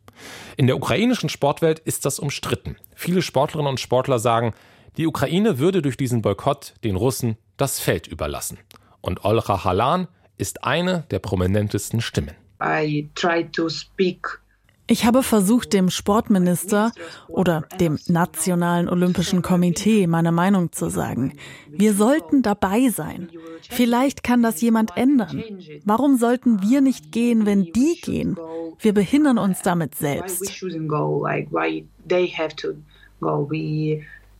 In 0.55 0.67
der 0.67 0.77
ukrainischen 0.77 1.27
Sportwelt 1.27 1.79
ist 1.79 2.05
das 2.05 2.19
umstritten. 2.19 2.77
Viele 2.95 3.21
Sportlerinnen 3.21 3.71
und 3.71 3.79
Sportler 3.81 4.19
sagen, 4.19 4.53
die 4.95 5.07
Ukraine 5.07 5.59
würde 5.59 5.81
durch 5.81 5.97
diesen 5.97 6.21
Boykott 6.21 6.75
den 6.85 6.95
Russen 6.95 7.35
das 7.57 7.81
Feld 7.81 8.07
überlassen. 8.07 8.57
Und 9.01 9.25
Olra 9.25 9.65
Halan 9.65 10.07
ist 10.37 10.63
eine 10.63 11.03
der 11.11 11.19
prominentesten 11.19 11.99
Stimmen. 11.99 12.35
Ich 14.87 15.05
habe 15.05 15.23
versucht, 15.23 15.73
dem 15.73 15.89
Sportminister 15.89 16.91
oder 17.27 17.63
dem 17.79 17.97
Nationalen 18.07 18.87
Olympischen 18.87 19.41
Komitee 19.41 20.05
meine 20.05 20.31
Meinung 20.31 20.71
zu 20.71 20.89
sagen. 20.89 21.33
Wir 21.67 21.95
sollten 21.95 22.43
dabei 22.43 22.89
sein. 22.89 23.29
Vielleicht 23.67 24.23
kann 24.23 24.43
das 24.43 24.61
jemand 24.61 24.95
ändern. 24.95 25.43
Warum 25.85 26.17
sollten 26.17 26.61
wir 26.61 26.81
nicht 26.81 27.11
gehen, 27.11 27.47
wenn 27.47 27.63
die 27.63 27.99
gehen? 28.01 28.37
Wir 28.79 28.93
behindern 28.93 29.39
uns 29.39 29.61
damit 29.61 29.95
selbst. 29.95 30.61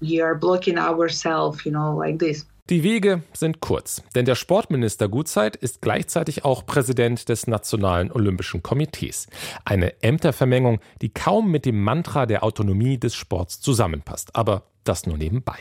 We 0.01 0.21
are 0.21 0.35
blocking 0.35 0.77
ourselves, 0.77 1.63
you 1.63 1.71
know, 1.71 1.97
like 1.97 2.19
this. 2.19 2.45
Die 2.71 2.81
Wege 2.81 3.21
sind 3.31 3.59
kurz, 3.59 4.01
denn 4.15 4.25
der 4.25 4.33
Sportminister 4.33 5.07
Gutzeit 5.07 5.55
ist 5.55 5.83
gleichzeitig 5.83 6.45
auch 6.45 6.65
Präsident 6.65 7.29
des 7.29 7.45
Nationalen 7.45 8.11
Olympischen 8.11 8.63
Komitees. 8.63 9.27
Eine 9.65 10.01
Ämtervermengung, 10.01 10.79
die 10.99 11.09
kaum 11.09 11.51
mit 11.51 11.67
dem 11.67 11.83
Mantra 11.83 12.25
der 12.25 12.43
Autonomie 12.43 12.97
des 12.97 13.13
Sports 13.13 13.61
zusammenpasst, 13.61 14.35
aber 14.35 14.63
das 14.83 15.05
nur 15.05 15.15
nebenbei. 15.15 15.59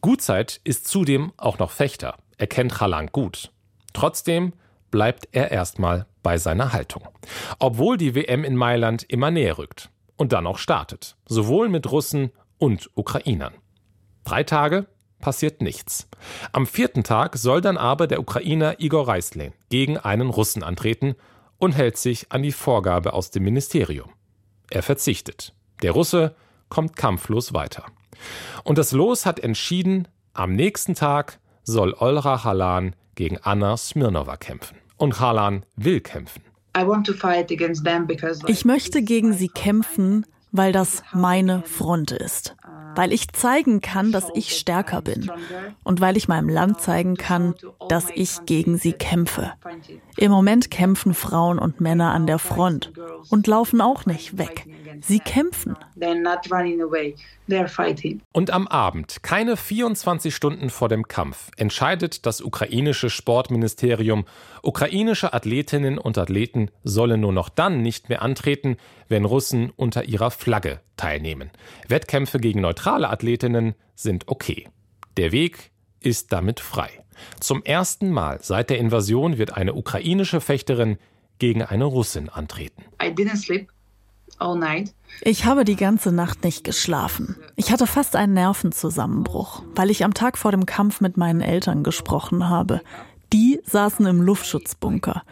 Gutzeit 0.00 0.62
ist 0.64 0.88
zudem 0.88 1.34
auch 1.36 1.58
noch 1.58 1.70
Fechter. 1.70 2.16
Er 2.38 2.46
kennt 2.46 2.72
Chalan 2.72 3.08
gut. 3.08 3.52
Trotzdem 3.92 4.54
bleibt 4.90 5.28
er 5.32 5.50
erstmal 5.50 6.06
bei 6.22 6.38
seiner 6.38 6.72
Haltung. 6.72 7.06
Obwohl 7.58 7.98
die 7.98 8.14
WM 8.14 8.44
in 8.44 8.56
Mailand 8.56 9.02
immer 9.02 9.30
näher 9.30 9.58
rückt 9.58 9.90
und 10.16 10.32
dann 10.32 10.46
auch 10.46 10.56
startet, 10.56 11.16
sowohl 11.26 11.68
mit 11.68 11.92
Russen 11.92 12.30
und 12.56 12.88
Ukrainern. 12.94 13.52
Drei 14.24 14.42
Tage 14.42 14.86
passiert 15.24 15.62
nichts. 15.62 16.06
Am 16.52 16.66
vierten 16.66 17.02
Tag 17.02 17.38
soll 17.38 17.62
dann 17.62 17.78
aber 17.78 18.06
der 18.06 18.20
Ukrainer 18.20 18.78
Igor 18.78 19.08
Reislin 19.08 19.54
gegen 19.70 19.96
einen 19.96 20.28
Russen 20.28 20.62
antreten 20.62 21.14
und 21.56 21.72
hält 21.72 21.96
sich 21.96 22.30
an 22.30 22.42
die 22.42 22.52
Vorgabe 22.52 23.14
aus 23.14 23.30
dem 23.30 23.44
Ministerium. 23.44 24.10
Er 24.68 24.82
verzichtet. 24.82 25.54
Der 25.80 25.92
Russe 25.92 26.34
kommt 26.68 26.94
kampflos 26.94 27.54
weiter. 27.54 27.86
Und 28.64 28.76
das 28.76 28.92
Los 28.92 29.24
hat 29.24 29.40
entschieden, 29.40 30.08
am 30.34 30.54
nächsten 30.54 30.94
Tag 30.94 31.38
soll 31.62 31.94
Olra 31.94 32.44
Halan 32.44 32.94
gegen 33.14 33.38
Anna 33.38 33.78
Smirnova 33.78 34.36
kämpfen. 34.36 34.76
Und 34.98 35.20
Halan 35.20 35.64
will 35.74 36.00
kämpfen. 36.00 36.42
Ich 38.46 38.64
möchte 38.66 39.02
gegen 39.02 39.32
sie 39.32 39.48
kämpfen, 39.48 40.26
weil 40.52 40.72
das 40.72 41.02
meine 41.14 41.62
Front 41.62 42.12
ist 42.12 42.54
weil 42.96 43.12
ich 43.12 43.32
zeigen 43.32 43.80
kann, 43.80 44.12
dass 44.12 44.28
ich 44.34 44.56
stärker 44.56 45.02
bin 45.02 45.30
und 45.82 46.00
weil 46.00 46.16
ich 46.16 46.28
meinem 46.28 46.48
Land 46.48 46.80
zeigen 46.80 47.16
kann, 47.16 47.54
dass 47.88 48.08
ich 48.14 48.44
gegen 48.46 48.78
sie 48.78 48.92
kämpfe. 48.92 49.52
Im 50.16 50.30
Moment 50.30 50.70
kämpfen 50.70 51.14
Frauen 51.14 51.58
und 51.58 51.80
Männer 51.80 52.12
an 52.12 52.26
der 52.26 52.38
Front 52.38 52.92
und 53.30 53.46
laufen 53.46 53.80
auch 53.80 54.06
nicht 54.06 54.38
weg. 54.38 54.66
Sie 55.00 55.18
kämpfen. 55.18 55.76
Und 58.32 58.50
am 58.50 58.66
Abend, 58.66 59.22
keine 59.22 59.56
24 59.56 60.34
Stunden 60.34 60.70
vor 60.70 60.88
dem 60.88 61.08
Kampf, 61.08 61.50
entscheidet 61.56 62.24
das 62.26 62.40
ukrainische 62.40 63.10
Sportministerium, 63.10 64.24
ukrainische 64.62 65.32
Athletinnen 65.34 65.98
und 65.98 66.16
Athleten 66.16 66.70
sollen 66.84 67.20
nur 67.20 67.32
noch 67.32 67.48
dann 67.48 67.82
nicht 67.82 68.08
mehr 68.08 68.22
antreten, 68.22 68.76
wenn 69.08 69.24
Russen 69.24 69.70
unter 69.76 70.04
ihrer 70.04 70.30
Flagge 70.30 70.80
teilnehmen. 70.96 71.50
Wettkämpfe 71.88 72.38
gegen 72.38 72.60
neutrale 72.60 73.10
Athletinnen 73.10 73.74
sind 73.94 74.28
okay. 74.28 74.68
Der 75.16 75.32
Weg 75.32 75.70
ist 76.00 76.32
damit 76.32 76.60
frei. 76.60 76.90
Zum 77.40 77.62
ersten 77.62 78.10
Mal 78.10 78.38
seit 78.42 78.70
der 78.70 78.78
Invasion 78.78 79.38
wird 79.38 79.52
eine 79.56 79.74
ukrainische 79.74 80.40
Fechterin 80.40 80.98
gegen 81.38 81.62
eine 81.62 81.84
Russin 81.84 82.28
antreten. 82.28 82.84
Ich 85.22 85.44
habe 85.44 85.64
die 85.64 85.76
ganze 85.76 86.12
Nacht 86.12 86.44
nicht 86.44 86.64
geschlafen. 86.64 87.36
Ich 87.56 87.70
hatte 87.70 87.86
fast 87.86 88.16
einen 88.16 88.34
Nervenzusammenbruch, 88.34 89.62
weil 89.74 89.90
ich 89.90 90.04
am 90.04 90.14
Tag 90.14 90.36
vor 90.36 90.50
dem 90.50 90.66
Kampf 90.66 91.00
mit 91.00 91.16
meinen 91.16 91.40
Eltern 91.40 91.82
gesprochen 91.82 92.48
habe. 92.48 92.80
Die 93.32 93.60
saßen 93.64 94.06
im 94.06 94.20
Luftschutzbunker 94.20 95.22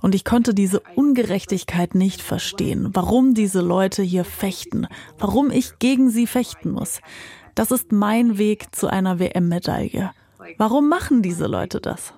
und 0.00 0.14
ich 0.14 0.24
konnte 0.24 0.54
diese 0.54 0.80
Ungerechtigkeit 0.94 1.94
nicht 1.94 2.20
verstehen, 2.20 2.90
warum 2.92 3.34
diese 3.34 3.60
Leute 3.60 4.02
hier 4.02 4.24
fechten, 4.24 4.86
warum 5.18 5.50
ich 5.50 5.78
gegen 5.78 6.10
sie 6.10 6.26
fechten 6.26 6.70
muss. 6.70 7.00
Das 7.54 7.70
ist 7.70 7.90
mein 7.90 8.38
Weg 8.38 8.74
zu 8.74 8.86
einer 8.86 9.18
WM-Medaille. 9.18 10.12
Warum 10.56 10.88
machen 10.88 11.22
diese 11.22 11.46
Leute 11.46 11.80
das? 11.80 12.14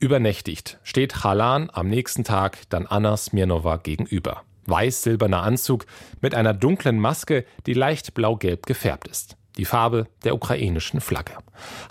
Übernächtigt 0.00 0.78
steht 0.82 1.22
Halan 1.22 1.70
am 1.72 1.88
nächsten 1.88 2.24
Tag 2.24 2.68
dann 2.70 2.86
Anna 2.86 3.16
Smirnova 3.16 3.76
gegenüber. 3.76 4.42
Weiß-silberner 4.66 5.42
Anzug 5.42 5.86
mit 6.20 6.34
einer 6.34 6.54
dunklen 6.54 6.98
Maske, 6.98 7.44
die 7.66 7.74
leicht 7.74 8.14
blau-gelb 8.14 8.66
gefärbt 8.66 9.06
ist 9.06 9.36
die 9.56 9.64
Farbe 9.64 10.06
der 10.24 10.34
ukrainischen 10.34 11.00
Flagge. 11.00 11.34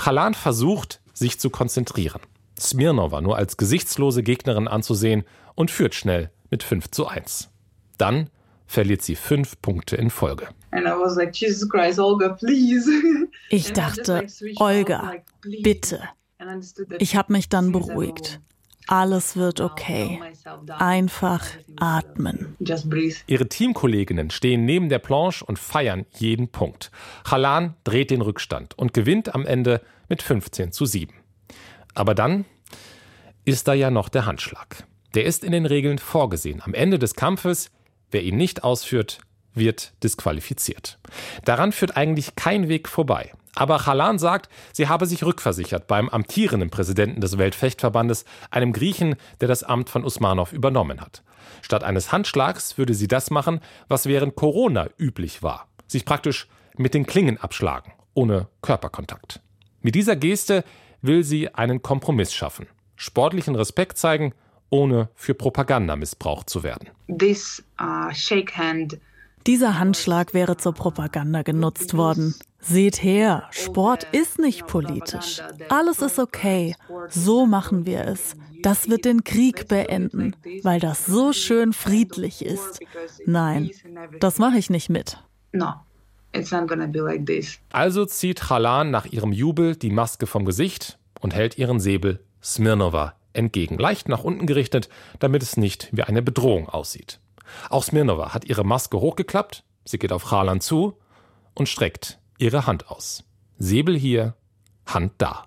Chalan 0.04 0.34
versucht, 0.34 1.01
sich 1.13 1.39
zu 1.39 1.50
konzentrieren. 1.50 2.22
Smirnova 2.60 3.22
nur 3.22 3.38
als 3.38 3.58
gesichtslose 3.58 4.24
Gegnerin 4.24 4.68
anzusehen 4.68 5.24
und 5.56 5.72
führt 5.72 5.96
schnell 5.96 6.32
mit 6.50 6.63
5 6.63 6.89
zu 6.89 7.08
1. 7.08 7.50
Dann 7.98 8.30
verliert 8.66 9.01
sie 9.01 9.16
fünf 9.16 9.62
Punkte 9.62 9.96
in 9.96 10.10
Folge. 10.10 10.48
Ich 13.50 13.74
dachte, 13.74 14.28
Olga, 14.58 15.13
bitte. 15.62 16.01
Ich 17.00 17.15
habe 17.15 17.34
mich 17.34 17.50
dann 17.50 17.72
beruhigt. 17.72 18.39
Alles 18.88 19.36
wird 19.36 19.62
okay. 19.62 20.19
Einfach 20.79 21.46
atmen. 21.75 22.55
Ihre 23.27 23.48
Teamkolleginnen 23.48 24.31
stehen 24.31 24.65
neben 24.65 24.89
der 24.89 24.98
Planche 24.98 25.46
und 25.46 25.60
feiern 25.60 26.08
jeden 26.15 26.48
Punkt. 26.48 26.89
Halan 27.29 27.75
dreht 27.84 28.10
den 28.10 28.22
Rückstand 28.22 28.75
und 28.79 28.96
gewinnt 28.96 29.36
am 29.36 29.46
Ende 29.46 29.81
mit 30.08 30.24
15 30.24 30.72
zu 30.72 30.86
7. 30.86 31.13
Aber 31.93 32.15
dann 32.15 32.46
ist 33.46 33.67
da 33.67 33.74
ja 33.74 33.91
noch 33.91 34.10
der 34.10 34.25
Handschlag. 34.25 34.88
Der 35.13 35.25
ist 35.25 35.43
in 35.43 35.51
den 35.51 35.67
Regeln 35.67 36.00
vorgesehen. 36.00 36.62
Am 36.63 36.74
Ende 36.74 36.98
des 36.98 37.13
Kampfes, 37.13 37.69
wer 38.10 38.23
ihn 38.23 38.38
nicht 38.38 38.63
ausführt, 38.63 39.19
wird 39.54 39.93
disqualifiziert. 40.04 40.99
Daran 41.45 41.71
führt 41.71 41.97
eigentlich 41.97 42.36
kein 42.36 42.69
Weg 42.69 42.88
vorbei. 42.88 43.34
Aber 43.56 43.80
Chalan 43.80 44.20
sagt, 44.20 44.50
sie 44.74 44.88
habe 44.88 45.06
sich 45.06 45.24
rückversichert 45.24 45.88
beim 45.88 46.10
amtierenden 46.10 46.70
Präsidenten 46.70 47.22
des 47.22 47.38
Weltfechtverbandes, 47.38 48.26
einem 48.52 48.74
Griechen, 48.74 49.16
der 49.42 49.48
das 49.48 49.64
Amt 49.64 49.90
von 49.90 50.04
Usmanov 50.04 50.54
übernommen 50.54 51.02
hat. 51.02 51.24
Statt 51.62 51.84
eines 51.84 52.12
Handschlags 52.12 52.78
würde 52.78 52.94
sie 52.94 53.08
das 53.08 53.32
machen, 53.32 53.60
was 53.88 54.06
während 54.06 54.36
Corona 54.36 54.88
üblich 54.98 55.44
war. 55.44 55.68
Sich 55.88 56.06
praktisch 56.06 56.48
mit 56.78 56.94
den 56.94 57.06
Klingen 57.06 57.38
abschlagen, 57.38 57.92
ohne 58.14 58.48
Körperkontakt. 58.62 59.42
Mit 59.82 59.96
dieser 59.96 60.16
Geste 60.16 60.64
will 61.02 61.24
sie 61.24 61.54
einen 61.54 61.82
Kompromiss 61.82 62.34
schaffen. 62.34 62.68
Sportlichen 62.96 63.56
Respekt 63.56 63.98
zeigen, 63.98 64.34
ohne 64.70 65.10
für 65.16 65.34
Propaganda 65.34 65.96
missbraucht 65.96 66.50
zu 66.50 66.64
werden. 66.64 66.90
This, 67.08 67.64
uh, 67.82 68.14
shake 68.14 68.56
hand 68.56 69.00
dieser 69.48 69.80
Handschlag 69.80 70.34
wäre 70.34 70.58
zur 70.58 70.74
Propaganda 70.74 71.44
genutzt 71.44 71.96
worden. 71.96 72.36
Seht 72.62 73.02
her, 73.02 73.48
Sport 73.52 74.06
ist 74.12 74.38
nicht 74.38 74.67
politisch. 74.67 75.41
Alles 75.69 76.02
ist 76.02 76.19
okay. 76.19 76.76
So 77.10 77.45
machen 77.45 77.86
wir 77.86 78.06
es. 78.06 78.36
Das 78.62 78.89
wird 78.89 79.06
den 79.06 79.24
Krieg 79.24 79.67
beenden, 79.69 80.36
weil 80.63 80.80
das 80.80 81.06
so 81.06 81.32
schön 81.32 81.72
friedlich 81.72 82.45
ist. 82.45 82.82
Nein, 83.26 83.72
das 84.19 84.38
mache 84.38 84.58
ich 84.58 84.69
nicht 84.69 84.89
mit. 84.89 85.17
Also 87.72 88.06
zieht 88.06 88.41
Chalan 88.41 88.91
nach 88.91 89.06
ihrem 89.06 89.32
Jubel 89.32 89.76
die 89.76 89.89
Maske 89.89 90.28
vom 90.28 90.45
Gesicht 90.45 91.00
und 91.22 91.34
hält 91.34 91.58
ihren 91.58 91.80
Säbel 91.80 92.19
Smirnova 92.43 93.15
entgegen, 93.34 93.78
leicht 93.78 94.10
nach 94.10 94.24
unten 94.24 94.45
gerichtet, 94.45 94.89
damit 95.19 95.41
es 95.41 95.58
nicht 95.58 95.89
wie 95.91 96.04
eine 96.04 96.22
Bedrohung 96.22 96.67
aussieht. 96.69 97.19
Auch 97.69 97.84
Smirnova 97.84 98.34
hat 98.34 98.45
ihre 98.45 98.63
Maske 98.63 99.00
hochgeklappt, 99.00 99.63
sie 99.86 99.98
geht 99.98 100.12
auf 100.12 100.30
Chalan 100.30 100.62
zu 100.62 100.98
und 101.56 101.67
streckt 101.67 102.19
ihre 102.39 102.65
Hand 102.65 102.89
aus. 102.89 103.23
Säbel 103.58 103.97
hier, 103.97 104.36
Hand 104.86 105.13
da. 105.19 105.45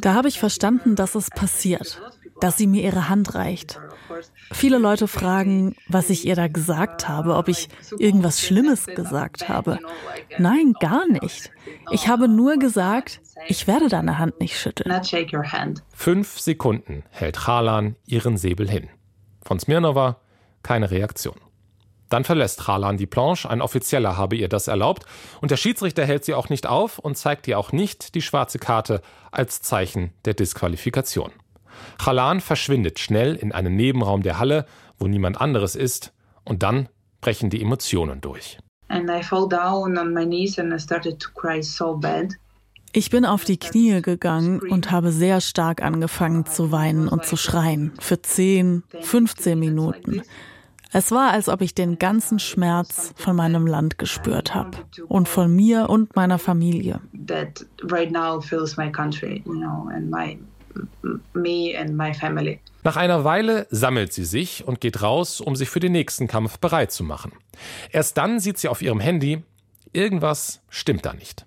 Da 0.00 0.14
habe 0.14 0.28
ich 0.28 0.38
verstanden, 0.38 0.94
dass 0.94 1.14
es 1.14 1.28
passiert, 1.30 2.00
dass 2.40 2.56
sie 2.56 2.66
mir 2.66 2.82
ihre 2.82 3.08
Hand 3.08 3.34
reicht. 3.34 3.80
Viele 4.52 4.78
Leute 4.78 5.08
fragen, 5.08 5.74
was 5.88 6.10
ich 6.10 6.26
ihr 6.26 6.36
da 6.36 6.48
gesagt 6.48 7.08
habe, 7.08 7.36
ob 7.36 7.48
ich 7.48 7.68
irgendwas 7.98 8.40
Schlimmes 8.40 8.86
gesagt 8.86 9.48
habe. 9.48 9.78
Nein, 10.38 10.74
gar 10.80 11.06
nicht. 11.06 11.50
Ich 11.90 12.08
habe 12.08 12.28
nur 12.28 12.56
gesagt, 12.56 13.20
ich 13.48 13.66
werde 13.66 13.88
deine 13.88 14.18
Hand 14.18 14.40
nicht 14.40 14.58
schütteln. 14.58 14.90
Fünf 15.94 16.40
Sekunden 16.40 17.04
hält 17.10 17.36
Chalan 17.36 17.96
ihren 18.06 18.36
Säbel 18.36 18.68
hin. 18.68 18.88
Von 19.42 19.58
Smirnova 19.58 20.20
keine 20.62 20.90
Reaktion. 20.90 21.36
Dann 22.10 22.24
verlässt 22.24 22.66
Chalan 22.66 22.98
die 22.98 23.06
Planche, 23.06 23.48
ein 23.48 23.62
Offizieller 23.62 24.18
habe 24.18 24.36
ihr 24.36 24.48
das 24.48 24.68
erlaubt, 24.68 25.06
und 25.40 25.50
der 25.50 25.56
Schiedsrichter 25.56 26.04
hält 26.04 26.24
sie 26.24 26.34
auch 26.34 26.50
nicht 26.50 26.66
auf 26.66 26.98
und 26.98 27.16
zeigt 27.16 27.48
ihr 27.48 27.58
auch 27.58 27.72
nicht 27.72 28.14
die 28.14 28.20
schwarze 28.20 28.58
Karte 28.58 29.00
als 29.30 29.62
Zeichen 29.62 30.12
der 30.26 30.34
Disqualifikation. 30.34 31.30
Chalan 32.02 32.40
verschwindet 32.40 32.98
schnell 32.98 33.36
in 33.36 33.52
einen 33.52 33.76
Nebenraum 33.76 34.22
der 34.22 34.38
Halle, 34.38 34.66
wo 34.98 35.06
niemand 35.06 35.40
anderes 35.40 35.76
ist, 35.76 36.12
und 36.44 36.62
dann 36.62 36.88
brechen 37.20 37.48
die 37.48 37.62
Emotionen 37.62 38.20
durch. 38.20 38.58
Ich 42.92 43.10
bin 43.10 43.24
auf 43.24 43.44
die 43.44 43.56
Knie 43.56 44.02
gegangen 44.02 44.58
und 44.58 44.90
habe 44.90 45.12
sehr 45.12 45.40
stark 45.40 45.80
angefangen 45.80 46.44
zu 46.44 46.72
weinen 46.72 47.06
und 47.06 47.24
zu 47.24 47.36
schreien. 47.36 47.92
Für 48.00 48.20
10, 48.20 48.82
15 49.00 49.56
Minuten. 49.56 50.22
Es 50.92 51.12
war, 51.12 51.30
als 51.30 51.48
ob 51.48 51.60
ich 51.60 51.74
den 51.74 51.98
ganzen 51.98 52.40
Schmerz 52.40 53.12
von 53.14 53.36
meinem 53.36 53.66
Land 53.66 53.98
gespürt 53.98 54.54
habe 54.54 54.78
und 55.06 55.28
von 55.28 55.54
mir 55.54 55.88
und 55.88 56.16
meiner 56.16 56.38
Familie. 56.38 57.00
Nach 62.82 62.96
einer 62.96 63.24
Weile 63.24 63.66
sammelt 63.70 64.12
sie 64.12 64.24
sich 64.24 64.66
und 64.66 64.80
geht 64.80 65.02
raus, 65.02 65.40
um 65.40 65.54
sich 65.54 65.68
für 65.68 65.80
den 65.80 65.92
nächsten 65.92 66.26
Kampf 66.26 66.58
bereit 66.58 66.90
zu 66.90 67.04
machen. 67.04 67.32
Erst 67.92 68.16
dann 68.16 68.40
sieht 68.40 68.58
sie 68.58 68.68
auf 68.68 68.82
ihrem 68.82 69.00
Handy, 69.00 69.42
irgendwas 69.92 70.60
stimmt 70.70 71.04
da 71.06 71.12
nicht. 71.12 71.46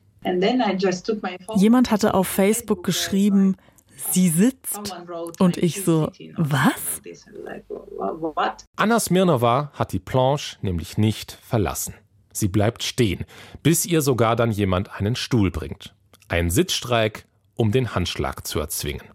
Jemand 1.56 1.91
hatte 1.91 2.13
auf 2.13 2.27
Facebook 2.27 2.84
geschrieben, 2.84 3.58
sie 3.95 4.29
sitzt. 4.29 4.93
Und 5.39 5.58
ich 5.58 5.84
so, 5.84 6.12
was? 6.38 7.01
Anna 8.75 8.99
Smirnova 8.99 9.71
hat 9.73 9.93
die 9.93 9.99
Planche 9.99 10.58
nämlich 10.62 10.97
nicht 10.97 11.32
verlassen. 11.41 11.95
Sie 12.32 12.47
bleibt 12.47 12.84
stehen, 12.84 13.25
bis 13.62 13.86
ihr 13.86 14.01
sogar 14.01 14.36
dann 14.36 14.51
jemand 14.51 14.91
einen 14.99 15.15
Stuhl 15.15 15.51
bringt. 15.51 15.95
Ein 16.27 16.49
Sitzstreik, 16.49 17.25
um 17.56 17.71
den 17.71 17.93
Handschlag 17.93 18.47
zu 18.47 18.60
erzwingen. 18.60 19.08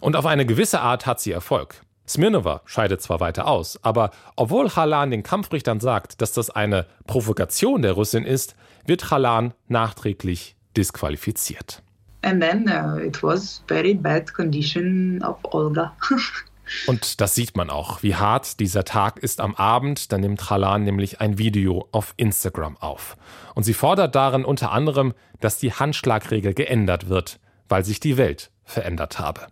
Und 0.00 0.16
auf 0.16 0.26
eine 0.26 0.44
gewisse 0.44 0.80
Art 0.80 1.06
hat 1.06 1.20
sie 1.20 1.32
Erfolg. 1.32 1.82
Smirnova 2.06 2.60
scheidet 2.66 3.00
zwar 3.00 3.20
weiter 3.20 3.46
aus, 3.46 3.82
aber 3.82 4.10
obwohl 4.36 4.68
Halan 4.68 5.10
den 5.10 5.22
Kampfrichtern 5.22 5.80
sagt, 5.80 6.20
dass 6.20 6.32
das 6.32 6.50
eine 6.50 6.86
Provokation 7.06 7.80
der 7.80 7.92
Russin 7.92 8.26
ist, 8.26 8.56
wird 8.86 9.10
Halan 9.10 9.54
nachträglich 9.68 10.56
disqualifiziert. 10.76 11.83
And 12.24 12.40
then 12.40 12.68
uh, 12.68 12.96
it 12.96 13.22
was 13.22 13.62
very 13.68 13.92
bad 13.92 14.32
condition 14.32 15.22
of 15.22 15.36
Olga. 15.42 15.92
Und 16.86 17.20
das 17.20 17.34
sieht 17.34 17.54
man 17.54 17.68
auch, 17.68 18.02
wie 18.02 18.14
hart 18.14 18.58
dieser 18.58 18.84
Tag 18.84 19.18
ist 19.18 19.42
am 19.42 19.54
Abend. 19.54 20.10
Da 20.10 20.16
nimmt 20.16 20.48
Halan 20.48 20.84
nämlich 20.84 21.20
ein 21.20 21.36
Video 21.36 21.86
auf 21.92 22.14
Instagram 22.16 22.78
auf. 22.78 23.18
Und 23.54 23.64
sie 23.64 23.74
fordert 23.74 24.14
darin 24.14 24.46
unter 24.46 24.72
anderem, 24.72 25.12
dass 25.40 25.58
die 25.58 25.74
Handschlagregel 25.74 26.54
geändert 26.54 27.10
wird, 27.10 27.38
weil 27.68 27.84
sich 27.84 28.00
die 28.00 28.16
Welt 28.16 28.50
verändert 28.64 29.18
habe. 29.18 29.46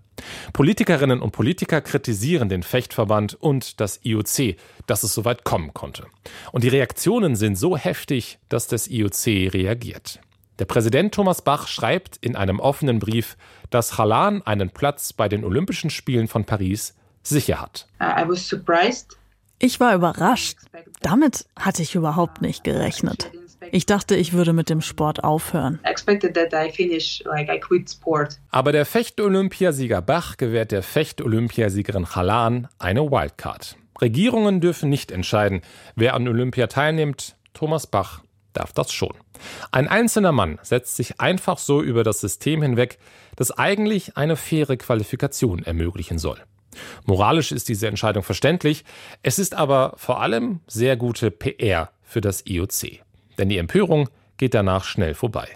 Politikerinnen 0.54 1.20
und 1.20 1.32
Politiker 1.32 1.82
kritisieren 1.82 2.48
den 2.48 2.62
Fechtverband 2.62 3.35
und 3.35 3.80
das 3.80 4.00
IOC, 4.02 4.56
dass 4.87 5.02
es 5.02 5.12
so 5.12 5.26
weit 5.26 5.44
kommen 5.44 5.74
konnte. 5.74 6.06
Und 6.52 6.64
die 6.64 6.68
Reaktionen 6.68 7.37
sind 7.37 7.56
so 7.56 7.76
heftig, 7.76 8.38
dass 8.48 8.66
das 8.66 8.88
IOC 8.88 9.52
reagiert. 9.52 10.20
Der 10.62 10.66
Präsident 10.66 11.12
Thomas 11.12 11.42
Bach 11.42 11.66
schreibt 11.66 12.18
in 12.18 12.37
einem 12.37 12.61
offenen 12.61 13.01
Brief, 13.01 13.37
dass 13.70 13.98
Halan 13.98 14.42
einen 14.42 14.70
Platz 14.70 15.12
bei 15.12 15.29
den 15.29 15.44
Olympischen 15.44 15.90
Spielen 15.90 16.29
von 16.29 16.44
Paris 16.44 16.94
sicher 17.25 17.61
hat. 17.61 17.88
Ich 19.59 19.81
war 19.81 19.92
überrascht. 19.92 20.59
Damit 21.01 21.46
hatte 21.59 21.83
ich 21.83 21.96
überhaupt 21.96 22.42
nicht 22.42 22.62
gerechnet. 22.62 23.33
Ich 23.72 23.87
dachte, 23.87 24.14
ich 24.14 24.35
würde 24.35 24.53
mit 24.53 24.70
dem 24.70 24.83
Sport 24.83 25.25
aufhören. 25.25 25.81
Aber 28.53 28.70
der 28.70 28.87
Fecht-Olympiasieger 28.87 30.01
Bach 30.01 30.37
gewährt 30.37 30.70
der 30.70 30.85
Fecht-Olympiasiegerin 30.85 32.14
Halan 32.14 32.68
eine 32.79 33.11
Wildcard. 33.11 33.77
Regierungen 34.01 34.61
dürfen 34.61 34.90
nicht 34.90 35.11
entscheiden, 35.11 35.62
wer 35.96 36.14
an 36.14 36.29
Olympia 36.29 36.68
teilnimmt. 36.68 37.35
Thomas 37.53 37.88
Bach 37.88 38.20
darf 38.52 38.72
das 38.72 38.92
schon. 38.92 39.14
Ein 39.70 39.88
einzelner 39.88 40.32
Mann 40.32 40.58
setzt 40.62 40.96
sich 40.96 41.20
einfach 41.20 41.58
so 41.58 41.82
über 41.82 42.04
das 42.04 42.20
System 42.20 42.62
hinweg, 42.62 42.98
das 43.36 43.50
eigentlich 43.50 44.16
eine 44.16 44.36
faire 44.36 44.76
Qualifikation 44.76 45.62
ermöglichen 45.62 46.18
soll. 46.18 46.38
Moralisch 47.04 47.52
ist 47.52 47.68
diese 47.68 47.86
Entscheidung 47.86 48.22
verständlich, 48.22 48.84
es 49.22 49.38
ist 49.38 49.54
aber 49.54 49.94
vor 49.96 50.20
allem 50.20 50.60
sehr 50.66 50.96
gute 50.96 51.30
PR 51.30 51.90
für 52.02 52.20
das 52.20 52.46
IOC. 52.46 53.00
Denn 53.38 53.48
die 53.48 53.58
Empörung 53.58 54.08
geht 54.36 54.54
danach 54.54 54.84
schnell 54.84 55.14
vorbei. 55.14 55.48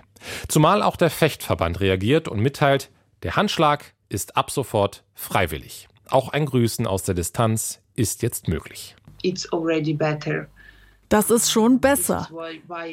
Zumal 0.49 0.83
auch 0.83 0.97
der 0.97 1.11
Fechtverband 1.11 1.81
reagiert 1.81 2.29
und 2.29 2.41
mitteilt, 2.41 2.91
der 3.23 3.37
Handschlag 3.37 3.95
ist 4.09 4.37
ab 4.37 4.51
sofort 4.51 5.05
freiwillig. 5.15 5.89
Auch 6.09 6.29
ein 6.29 6.47
Grüßen 6.47 6.87
aus 6.87 7.03
der 7.03 7.15
Distanz 7.15 7.81
ist 7.95 8.23
jetzt 8.23 8.49
möglich. 8.49 8.97
Das 11.09 11.31
ist 11.31 11.51
schon 11.51 11.81
besser. 11.81 12.29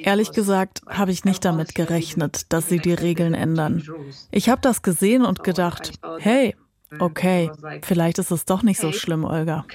Ehrlich 0.03 0.31
gesagt 0.31 0.81
habe 0.87 1.11
ich 1.11 1.25
nicht 1.25 1.43
damit 1.45 1.75
gerechnet, 1.75 2.51
dass 2.53 2.69
sie 2.69 2.79
die 2.79 2.93
Regeln 2.93 3.33
ändern. 3.33 3.83
Ich 4.31 4.49
habe 4.49 4.61
das 4.61 4.81
gesehen 4.81 5.25
und 5.25 5.43
gedacht, 5.43 5.93
hey, 6.19 6.55
Okay, 6.99 7.49
vielleicht 7.81 8.19
ist 8.19 8.31
es 8.31 8.45
doch 8.45 8.61
nicht 8.61 8.79
so 8.79 8.91
schlimm, 8.91 9.23
Olga. 9.23 9.65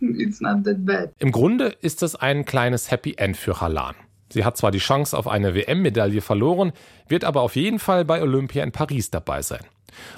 Im 0.00 1.32
Grunde 1.32 1.66
ist 1.80 2.02
es 2.02 2.16
ein 2.16 2.44
kleines 2.44 2.90
Happy 2.90 3.14
End 3.16 3.36
für 3.36 3.60
Halan. 3.60 3.94
Sie 4.32 4.44
hat 4.44 4.56
zwar 4.56 4.70
die 4.70 4.78
Chance 4.78 5.16
auf 5.16 5.26
eine 5.26 5.54
WM-Medaille 5.54 6.20
verloren, 6.20 6.72
wird 7.08 7.24
aber 7.24 7.42
auf 7.42 7.56
jeden 7.56 7.78
Fall 7.78 8.04
bei 8.04 8.22
Olympia 8.22 8.62
in 8.62 8.72
Paris 8.72 9.10
dabei 9.10 9.42
sein. 9.42 9.64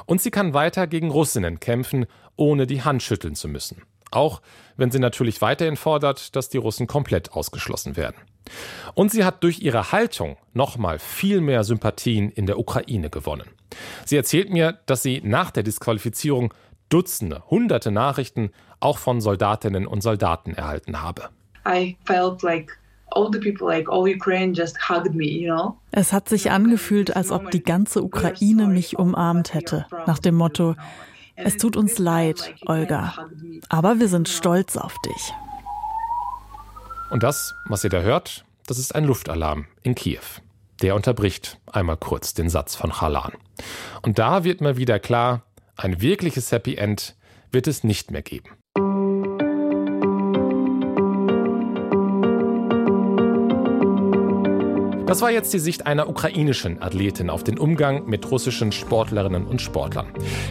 Und 0.04 0.20
sie 0.20 0.30
kann 0.30 0.52
weiter 0.52 0.86
gegen 0.86 1.10
Russinnen 1.10 1.60
kämpfen, 1.60 2.06
ohne 2.36 2.66
die 2.66 2.82
Hand 2.82 3.02
schütteln 3.02 3.34
zu 3.34 3.48
müssen. 3.48 3.82
Auch 4.10 4.42
wenn 4.76 4.90
sie 4.90 4.98
natürlich 4.98 5.40
weiterhin 5.42 5.76
fordert, 5.76 6.34
dass 6.36 6.48
die 6.48 6.58
Russen 6.58 6.86
komplett 6.86 7.32
ausgeschlossen 7.32 7.96
werden. 7.96 8.16
Und 8.94 9.10
sie 9.10 9.24
hat 9.24 9.44
durch 9.44 9.60
ihre 9.60 9.92
Haltung 9.92 10.36
nochmal 10.52 10.98
viel 10.98 11.40
mehr 11.40 11.64
Sympathien 11.64 12.30
in 12.30 12.46
der 12.46 12.58
Ukraine 12.58 13.10
gewonnen. 13.10 13.48
Sie 14.04 14.16
erzählt 14.16 14.50
mir, 14.50 14.78
dass 14.86 15.02
sie 15.02 15.20
nach 15.24 15.50
der 15.50 15.62
Disqualifizierung 15.62 16.52
Dutzende, 16.88 17.42
hunderte 17.48 17.90
Nachrichten 17.90 18.50
auch 18.78 18.98
von 18.98 19.22
Soldatinnen 19.22 19.86
und 19.86 20.02
Soldaten 20.02 20.52
erhalten 20.52 21.00
habe. 21.00 21.30
Es 25.90 26.12
hat 26.12 26.28
sich 26.28 26.50
angefühlt, 26.50 27.16
als 27.16 27.30
ob 27.30 27.50
die 27.50 27.62
ganze 27.62 28.02
Ukraine 28.02 28.66
mich 28.66 28.98
umarmt 28.98 29.54
hätte, 29.54 29.86
nach 30.06 30.18
dem 30.18 30.34
Motto, 30.34 30.74
es 31.44 31.56
tut 31.56 31.76
uns 31.76 31.98
leid, 31.98 32.54
Olga, 32.66 33.14
aber 33.68 33.98
wir 33.98 34.08
sind 34.08 34.28
stolz 34.28 34.76
auf 34.76 34.94
dich. 35.04 35.32
Und 37.10 37.22
das, 37.22 37.54
was 37.66 37.84
ihr 37.84 37.90
da 37.90 38.00
hört, 38.00 38.44
das 38.66 38.78
ist 38.78 38.94
ein 38.94 39.04
Luftalarm 39.04 39.66
in 39.82 39.94
Kiew. 39.94 40.20
Der 40.80 40.94
unterbricht 40.94 41.58
einmal 41.66 41.96
kurz 41.96 42.34
den 42.34 42.48
Satz 42.48 42.74
von 42.74 42.90
Chalan. 42.90 43.32
Und 44.02 44.18
da 44.18 44.44
wird 44.44 44.60
mir 44.60 44.76
wieder 44.76 44.98
klar, 44.98 45.42
ein 45.76 46.00
wirkliches 46.00 46.50
Happy 46.52 46.76
End 46.76 47.14
wird 47.50 47.66
es 47.66 47.84
nicht 47.84 48.10
mehr 48.10 48.22
geben. 48.22 48.50
Das 55.12 55.20
war 55.20 55.30
jetzt 55.30 55.52
die 55.52 55.58
Sicht 55.58 55.86
einer 55.86 56.08
ukrainischen 56.08 56.80
Athletin 56.80 57.28
auf 57.28 57.44
den 57.44 57.58
Umgang 57.58 58.06
mit 58.06 58.30
russischen 58.30 58.72
Sportlerinnen 58.72 59.46
und 59.46 59.60
Sportlern. 59.60 60.06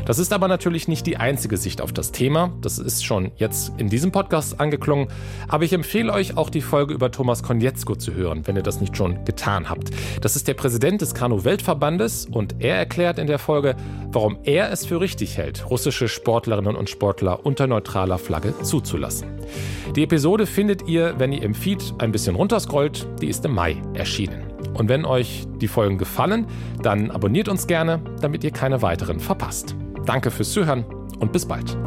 Das 0.05 0.19
ist 0.19 0.31
aber 0.33 0.47
natürlich 0.47 0.87
nicht 0.87 1.07
die 1.07 1.17
einzige 1.17 1.57
Sicht 1.57 1.81
auf 1.81 1.91
das 1.91 2.11
Thema. 2.11 2.53
Das 2.61 2.77
ist 2.77 3.03
schon 3.03 3.31
jetzt 3.37 3.73
in 3.79 3.89
diesem 3.89 4.11
Podcast 4.11 4.59
angeklungen. 4.59 5.07
Aber 5.47 5.63
ich 5.63 5.73
empfehle 5.73 6.13
euch 6.13 6.37
auch 6.37 6.51
die 6.51 6.61
Folge 6.61 6.93
über 6.93 7.09
Thomas 7.09 7.41
Konietzko 7.41 7.95
zu 7.95 8.13
hören, 8.13 8.45
wenn 8.45 8.55
ihr 8.55 8.61
das 8.61 8.79
nicht 8.79 8.95
schon 8.95 9.25
getan 9.25 9.67
habt. 9.67 9.89
Das 10.21 10.35
ist 10.35 10.47
der 10.47 10.53
Präsident 10.53 11.01
des 11.01 11.15
Kanu-Weltverbandes 11.15 12.27
und 12.27 12.57
er 12.59 12.75
erklärt 12.75 13.17
in 13.17 13.25
der 13.25 13.39
Folge, 13.39 13.75
warum 14.11 14.37
er 14.43 14.71
es 14.71 14.85
für 14.85 15.01
richtig 15.01 15.37
hält, 15.37 15.71
russische 15.71 16.07
Sportlerinnen 16.07 16.75
und 16.75 16.87
Sportler 16.87 17.47
unter 17.47 17.65
neutraler 17.65 18.19
Flagge 18.19 18.53
zuzulassen. 18.61 19.27
Die 19.95 20.03
Episode 20.03 20.45
findet 20.45 20.87
ihr, 20.87 21.15
wenn 21.17 21.31
ihr 21.31 21.41
im 21.41 21.55
Feed 21.55 21.95
ein 21.97 22.11
bisschen 22.11 22.35
runterscrollt. 22.35 23.07
Die 23.23 23.27
ist 23.27 23.43
im 23.43 23.55
Mai 23.55 23.81
erschienen. 23.95 24.50
Und 24.73 24.89
wenn 24.89 25.05
euch 25.05 25.47
die 25.61 25.67
Folgen 25.67 25.97
gefallen, 25.97 26.47
dann 26.81 27.11
abonniert 27.11 27.49
uns 27.49 27.67
gerne, 27.67 28.01
damit 28.21 28.43
ihr 28.43 28.51
keine 28.51 28.81
weiteren 28.81 29.19
verpasst. 29.19 29.75
Danke 30.05 30.31
fürs 30.31 30.51
Zuhören 30.51 30.85
und 31.19 31.31
bis 31.31 31.45
bald. 31.45 31.77